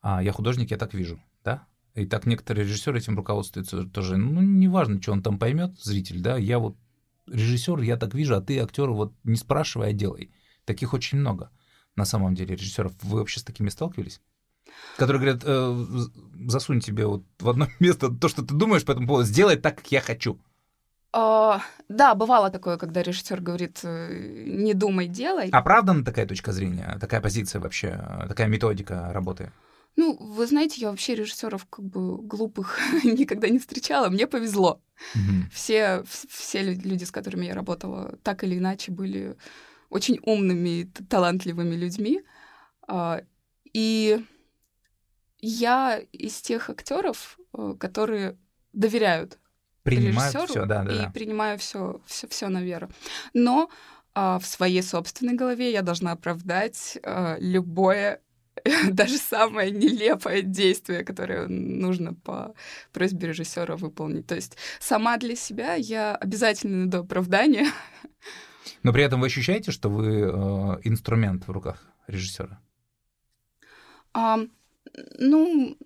А, 0.00 0.22
я 0.22 0.32
художник, 0.32 0.70
я 0.70 0.78
так 0.78 0.94
вижу, 0.94 1.20
да? 1.44 1.66
И 1.94 2.06
так 2.06 2.26
некоторые 2.26 2.64
режиссеры 2.64 2.98
этим 2.98 3.16
руководствуются 3.16 3.84
тоже. 3.84 4.16
Ну, 4.16 4.40
неважно, 4.40 5.00
что 5.00 5.12
он 5.12 5.22
там 5.22 5.38
поймет, 5.38 5.78
зритель, 5.80 6.20
да, 6.20 6.36
я 6.36 6.58
вот 6.58 6.76
режиссер, 7.26 7.80
я 7.82 7.96
так 7.96 8.14
вижу, 8.14 8.36
а 8.36 8.40
ты 8.40 8.58
актер, 8.58 8.90
вот 8.90 9.14
не 9.22 9.36
спрашивай, 9.36 9.90
а 9.90 9.92
делай. 9.92 10.32
Таких 10.64 10.94
очень 10.94 11.18
много 11.18 11.50
на 11.96 12.04
самом 12.04 12.34
деле 12.34 12.54
режиссеров. 12.56 12.92
Вы 13.02 13.18
вообще 13.18 13.40
с 13.40 13.44
такими 13.44 13.68
сталкивались? 13.68 14.20
Которые 14.96 15.20
говорят, 15.20 15.42
э, 15.44 15.86
засунь 16.48 16.80
тебе 16.80 17.06
вот 17.06 17.24
в 17.38 17.48
одно 17.48 17.68
место 17.80 18.08
то, 18.10 18.28
что 18.28 18.42
ты 18.42 18.54
думаешь 18.54 18.84
по 18.84 18.92
этому 18.92 19.06
поводу, 19.06 19.26
сделай 19.26 19.56
так, 19.56 19.76
как 19.76 19.92
я 19.92 20.00
хочу. 20.00 20.38
А, 21.14 21.60
да, 21.88 22.14
бывало 22.14 22.48
такое, 22.50 22.78
когда 22.78 23.02
режиссер 23.02 23.40
говорит, 23.42 23.80
э, 23.82 24.44
не 24.46 24.72
думай, 24.72 25.08
делай. 25.08 25.50
Оправдана 25.50 26.04
такая 26.04 26.26
точка 26.26 26.52
зрения, 26.52 26.96
такая 27.00 27.20
позиция 27.20 27.60
вообще, 27.60 28.02
такая 28.28 28.46
методика 28.48 29.12
работы? 29.12 29.52
Ну, 29.96 30.16
вы 30.16 30.46
знаете, 30.46 30.80
я 30.80 30.90
вообще 30.90 31.14
режиссеров 31.14 31.66
как 31.66 31.84
бы 31.84 32.16
глупых 32.22 32.78
никогда 33.04 33.50
не 33.50 33.58
встречала. 33.58 34.08
Мне 34.08 34.26
повезло. 34.26 34.80
Мгм. 35.14 35.50
Все, 35.52 36.02
вс- 36.06 36.26
все 36.30 36.62
лю- 36.62 36.80
люди, 36.82 37.04
с 37.04 37.10
которыми 37.10 37.44
я 37.44 37.54
работала, 37.54 38.16
так 38.22 38.42
или 38.42 38.56
иначе 38.56 38.90
были 38.90 39.36
очень 39.92 40.18
умными 40.22 40.84
талантливыми 41.08 41.74
людьми. 41.74 42.22
А, 42.88 43.20
И 43.74 44.24
я 45.40 46.00
из 46.12 46.40
тех 46.40 46.70
актеров, 46.70 47.38
э, 47.52 47.74
которые 47.78 48.36
доверяют 48.72 49.38
режиссеру 49.84 50.46
все, 50.46 50.66
да, 50.66 50.82
да, 50.84 50.92
и 50.92 50.98
да. 50.98 51.10
принимаю 51.10 51.58
все, 51.58 52.00
все, 52.06 52.28
все 52.28 52.48
на 52.48 52.62
веру. 52.62 52.88
Но 53.34 53.68
а, 54.14 54.38
в 54.38 54.46
своей 54.46 54.82
собственной 54.82 55.34
голове 55.34 55.72
я 55.72 55.82
должна 55.82 56.12
оправдать 56.12 56.98
а, 57.02 57.36
любое, 57.40 58.20
даже 58.90 59.18
самое 59.18 59.70
нелепое 59.70 60.42
действие, 60.42 61.04
которое 61.04 61.48
нужно 61.48 62.14
по 62.14 62.54
просьбе 62.92 63.28
режиссера 63.28 63.76
выполнить. 63.76 64.26
То 64.26 64.34
есть 64.36 64.56
сама 64.80 65.16
для 65.16 65.36
себя 65.36 65.74
я 65.74 66.14
обязательно 66.14 66.78
найду 66.78 67.00
оправдание. 67.00 67.66
Но 68.82 68.92
при 68.92 69.02
этом 69.02 69.20
вы 69.20 69.26
ощущаете, 69.26 69.72
что 69.72 69.88
вы 69.88 70.06
э, 70.06 70.80
инструмент 70.84 71.46
в 71.46 71.50
руках 71.50 71.84
режиссера? 72.06 72.60
А, 74.14 74.38
ну, 75.18 75.76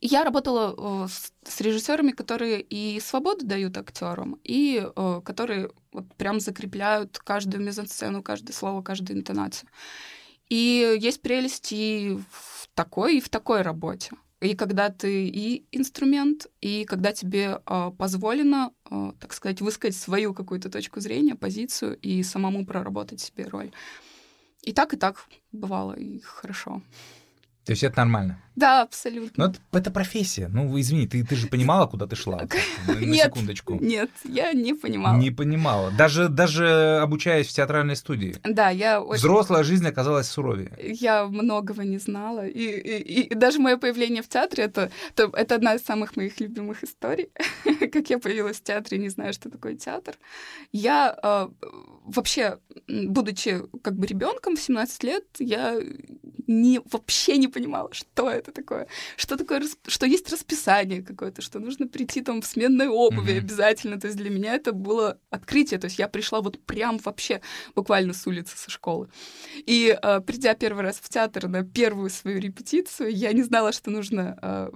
я 0.00 0.24
работала 0.24 1.04
э, 1.04 1.08
с, 1.08 1.32
с 1.44 1.60
режиссерами, 1.60 2.12
которые 2.12 2.60
и 2.60 3.00
свободу 3.00 3.46
дают 3.46 3.76
актерам, 3.76 4.38
и 4.44 4.82
э, 4.84 5.20
которые 5.24 5.70
вот 5.92 6.14
прям 6.14 6.40
закрепляют 6.40 7.18
каждую 7.18 7.62
мизансцену, 7.62 8.22
каждое 8.22 8.52
слово, 8.52 8.82
каждую 8.82 9.18
интонацию. 9.18 9.68
И 10.48 10.98
есть 11.00 11.22
прелесть 11.22 11.72
и 11.72 12.18
в 12.30 12.68
такой, 12.74 13.18
и 13.18 13.20
в 13.20 13.28
такой 13.28 13.62
работе. 13.62 14.12
И 14.40 14.54
когда 14.54 14.88
ты 14.88 15.28
и 15.28 15.66
инструмент, 15.70 16.46
и 16.62 16.84
когда 16.84 17.12
тебе 17.12 17.60
э, 17.66 17.90
позволено, 17.98 18.72
э, 18.90 19.12
так 19.20 19.34
сказать, 19.34 19.60
высказать 19.60 19.96
свою 19.96 20.32
какую-то 20.32 20.70
точку 20.70 21.00
зрения, 21.00 21.34
позицию 21.34 21.98
и 21.98 22.22
самому 22.22 22.64
проработать 22.64 23.20
себе 23.20 23.44
роль. 23.44 23.70
И 24.62 24.72
так, 24.72 24.94
и 24.94 24.96
так 24.96 25.26
бывало, 25.52 25.92
и 25.92 26.20
хорошо. 26.20 26.82
То 27.64 27.72
есть 27.72 27.82
это 27.84 27.98
нормально? 27.98 28.42
Да, 28.60 28.82
абсолютно. 28.82 29.46
Ну, 29.46 29.50
это, 29.50 29.58
это 29.72 29.90
профессия. 29.90 30.48
Ну, 30.48 30.68
вы 30.68 30.82
извини, 30.82 31.06
ты, 31.06 31.24
ты 31.24 31.34
же 31.34 31.46
понимала, 31.46 31.86
куда 31.86 32.06
ты 32.06 32.14
шла? 32.14 32.46
На, 32.86 32.94
на 32.94 32.98
Нет. 32.98 33.26
секундочку. 33.26 33.78
Нет, 33.80 34.10
я 34.24 34.52
не 34.52 34.74
понимала. 34.74 35.16
Не 35.16 35.30
понимала. 35.30 35.90
Даже, 35.90 36.28
даже 36.28 36.98
обучаясь 37.02 37.46
в 37.46 37.52
театральной 37.52 37.96
студии. 37.96 38.36
Да, 38.44 38.68
я 38.68 39.00
очень... 39.00 39.18
Взрослая 39.18 39.62
жизнь 39.62 39.86
оказалась 39.86 40.28
суровее. 40.28 40.72
Я 40.78 41.26
многого 41.26 41.84
не 41.84 41.98
знала. 41.98 42.46
И, 42.46 42.62
и, 42.62 43.22
и 43.22 43.34
даже 43.34 43.60
мое 43.60 43.78
появление 43.78 44.22
в 44.22 44.28
театре 44.28 44.64
это, 44.64 44.90
это, 45.16 45.30
это 45.34 45.54
одна 45.54 45.74
из 45.74 45.82
самых 45.82 46.16
моих 46.16 46.38
любимых 46.38 46.84
историй. 46.84 47.30
как 47.92 48.10
я 48.10 48.18
появилась 48.18 48.58
в 48.58 48.62
театре, 48.62 48.98
не 48.98 49.08
знаю, 49.08 49.32
что 49.32 49.48
такое 49.50 49.74
театр. 49.74 50.16
Я 50.72 51.16
э, 51.22 51.48
вообще, 52.04 52.58
будучи 52.88 53.62
как 53.82 53.94
бы 53.96 54.06
ребенком 54.06 54.56
в 54.56 54.60
17 54.60 55.04
лет, 55.04 55.24
я 55.38 55.80
не, 56.46 56.80
вообще 56.90 57.36
не 57.36 57.48
понимала, 57.48 57.88
что 57.92 58.28
это 58.30 58.49
такое. 58.50 58.86
Что 59.16 59.36
такое, 59.36 59.62
что 59.86 60.06
есть 60.06 60.30
расписание 60.30 61.02
какое-то, 61.02 61.42
что 61.42 61.58
нужно 61.58 61.86
прийти 61.86 62.20
там 62.20 62.40
в 62.42 62.46
сменной 62.46 62.88
обуви 62.88 63.32
Мгм. 63.32 63.38
обязательно. 63.38 64.00
То 64.00 64.06
есть 64.06 64.18
для 64.18 64.30
меня 64.30 64.54
это 64.54 64.72
было 64.72 65.18
открытие. 65.30 65.78
То 65.80 65.86
есть 65.86 65.98
я 65.98 66.08
пришла 66.08 66.40
вот 66.40 66.58
прям 66.64 66.98
вообще 66.98 67.40
буквально 67.74 68.12
с 68.12 68.26
улицы, 68.26 68.56
со 68.56 68.70
школы. 68.70 69.08
И 69.66 69.96
э, 70.02 70.20
придя 70.20 70.54
первый 70.54 70.82
раз 70.82 70.96
в 70.96 71.08
театр 71.08 71.48
на 71.48 71.64
первую 71.64 72.10
свою 72.10 72.38
репетицию, 72.40 73.14
я 73.14 73.32
не 73.32 73.42
знала, 73.42 73.72
что 73.72 73.90
нужно 73.90 74.38
э, 74.42 74.70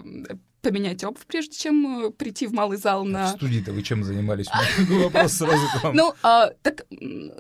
поменять 0.65 1.05
обувь, 1.05 1.25
прежде 1.27 1.57
чем 1.57 2.07
э, 2.07 2.11
прийти 2.11 2.47
в 2.47 2.53
малый 2.53 2.79
зал 2.79 3.05
В 3.05 3.09
на... 3.09 3.29
студии-то 3.29 3.73
вы 3.73 3.83
чем 3.83 4.03
занимались? 4.03 4.47
Вопрос 4.89 5.35
сразу 5.35 5.63
к 5.79 5.85
вам. 5.85 5.95
Ну, 5.95 6.15
а, 6.23 6.51
так 6.63 6.87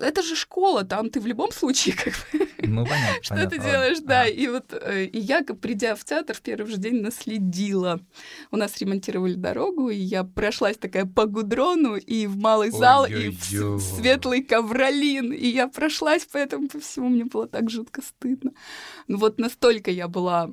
это 0.01 0.23
же 0.23 0.37
школа, 0.37 0.85
там 0.85 1.09
ты 1.09 1.21
в 1.21 1.27
любом 1.27 1.51
случае 1.51 1.97
как 2.05 2.13
бы 2.33 2.47
Ну, 2.63 2.85
понятно. 2.85 3.23
что 3.23 3.49
ты 3.49 3.59
делаешь, 3.59 3.99
да. 4.01 4.23
А. 4.23 4.27
И 4.27 4.47
вот 4.47 4.73
э, 4.73 5.09
я, 5.13 5.43
придя 5.43 5.95
в 5.95 6.05
театр, 6.05 6.37
в 6.37 6.43
первый 6.43 6.71
же 6.71 6.77
день 6.77 7.01
наследила. 7.01 8.01
У 8.51 8.57
нас 8.57 8.77
ремонтировали 8.79 9.35
дорогу, 9.35 9.89
и 9.89 9.97
я 9.97 10.25
прошлась 10.25 10.77
такая 10.77 11.07
по 11.07 11.25
гудрону 11.25 11.97
и 11.97 12.27
в 12.27 12.37
малый 12.37 12.71
зал, 12.71 13.07
и 13.07 13.31
в 13.31 13.81
светлый 13.81 14.43
ковролин. 14.43 15.33
И 15.33 15.47
я 15.47 15.69
прошлась 15.69 16.27
по 16.27 16.37
этому 16.37 16.69
по 16.69 16.79
всему, 16.79 17.09
мне 17.09 17.25
было 17.25 17.49
так 17.49 17.71
жутко 17.71 18.03
стыдно. 18.03 18.53
Ну 19.09 19.17
вот 19.17 19.39
настолько 19.39 19.91
я 19.91 20.09
была 20.09 20.53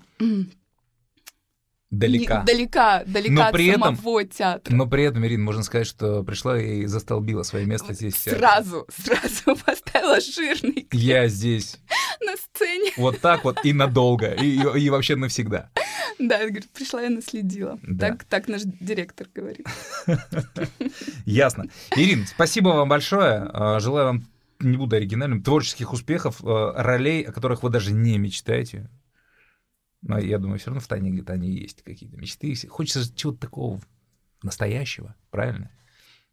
Далека. 1.92 2.40
не- 2.40 2.46
далека, 2.46 3.04
далека 3.06 3.34
Но 3.34 3.44
от 3.48 3.52
при 3.52 3.68
этом- 3.68 3.96
самого 3.98 4.24
театра. 4.24 4.74
Но 4.74 4.88
при 4.88 5.04
этом, 5.04 5.26
Ирина, 5.26 5.44
можно 5.44 5.62
сказать, 5.64 5.86
что 5.88 6.24
пришла 6.24 6.58
и 6.60 6.86
застолбила 6.86 7.44
свое 7.44 7.66
место 7.66 7.94
здесь. 7.94 8.16
Сразу, 8.16 8.88
сразу 9.04 9.58
поставила 9.66 10.20
жирный 10.22 10.88
Я 10.94 11.28
здесь 11.28 11.80
на 12.26 12.38
сцене. 12.38 12.92
вот 12.96 13.20
так 13.20 13.44
вот 13.44 13.58
и 13.66 13.74
надолго, 13.74 14.32
и, 14.32 14.46
и- 14.58 14.80
и 14.86 14.90
вообще 14.90 15.18
навсегда. 15.18 15.70
Да, 16.18 16.38
говорит, 16.40 16.70
пришла 16.72 17.02
я 17.02 17.10
наследила. 17.10 17.78
Да. 17.84 18.10
Так, 18.10 18.24
так 18.26 18.48
наш 18.48 18.62
директор 18.64 19.28
говорит. 19.34 19.68
Ясно. 21.26 21.66
Ирина, 21.96 22.26
спасибо 22.28 22.70
вам 22.70 22.90
большое. 22.90 23.50
А, 23.54 23.80
Желаю 23.80 24.06
вам, 24.08 24.26
не 24.60 24.78
буду 24.78 24.96
оригинальным, 24.96 25.42
творческих 25.44 25.94
успехов, 25.94 26.38
а, 26.44 26.74
ролей, 26.82 27.24
о 27.24 27.32
которых 27.32 27.64
вы 27.64 27.70
даже 27.70 27.92
не 27.92 28.18
мечтаете. 28.18 28.90
Но 30.02 30.18
я 30.20 30.40
думаю, 30.40 30.60
все 30.60 30.68
равно 30.68 30.82
в 30.82 30.88
тайне 30.88 31.12
где-то 31.12 31.34
они 31.34 31.52
есть, 31.52 31.84
какие-то 31.84 32.18
мечты. 32.18 32.56
Хочется 32.68 33.16
чего-то 33.16 33.40
такого 33.40 33.80
настоящего, 34.42 35.16
правильно? 35.30 35.72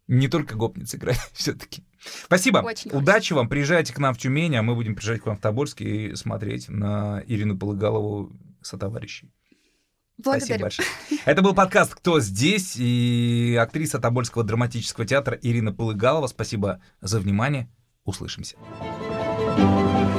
Не 0.07 0.27
только 0.27 0.55
гопниц 0.55 0.95
играть 0.95 1.19
все-таки. 1.33 1.83
Спасибо. 2.25 2.59
Очень 2.59 2.91
Удачи 2.91 3.33
вам. 3.33 3.47
Приезжайте 3.47 3.93
к 3.93 3.99
нам 3.99 4.13
в 4.13 4.17
Тюмень, 4.17 4.55
а 4.55 4.63
мы 4.63 4.73
будем 4.73 4.95
приезжать 4.95 5.21
к 5.21 5.27
вам 5.27 5.37
в 5.37 5.41
Тобольск 5.41 5.81
и 5.81 6.15
смотреть 6.15 6.67
на 6.67 7.23
Ирину 7.27 7.57
Полыгалову 7.57 8.31
сотоварищей. 8.61 9.31
Спасибо 10.21 10.39
Благодарю. 10.39 10.61
большое. 10.63 10.87
Это 11.25 11.41
был 11.41 11.53
подкаст 11.53 11.95
«Кто 11.95 12.19
здесь?» 12.19 12.75
и 12.77 13.57
актриса 13.59 13.99
Тобольского 13.99 14.43
драматического 14.43 15.05
театра 15.05 15.37
Ирина 15.41 15.71
Полыгалова. 15.71 16.27
Спасибо 16.27 16.81
за 16.99 17.19
внимание. 17.19 17.69
Услышимся. 18.03 18.57
thank 19.57 20.18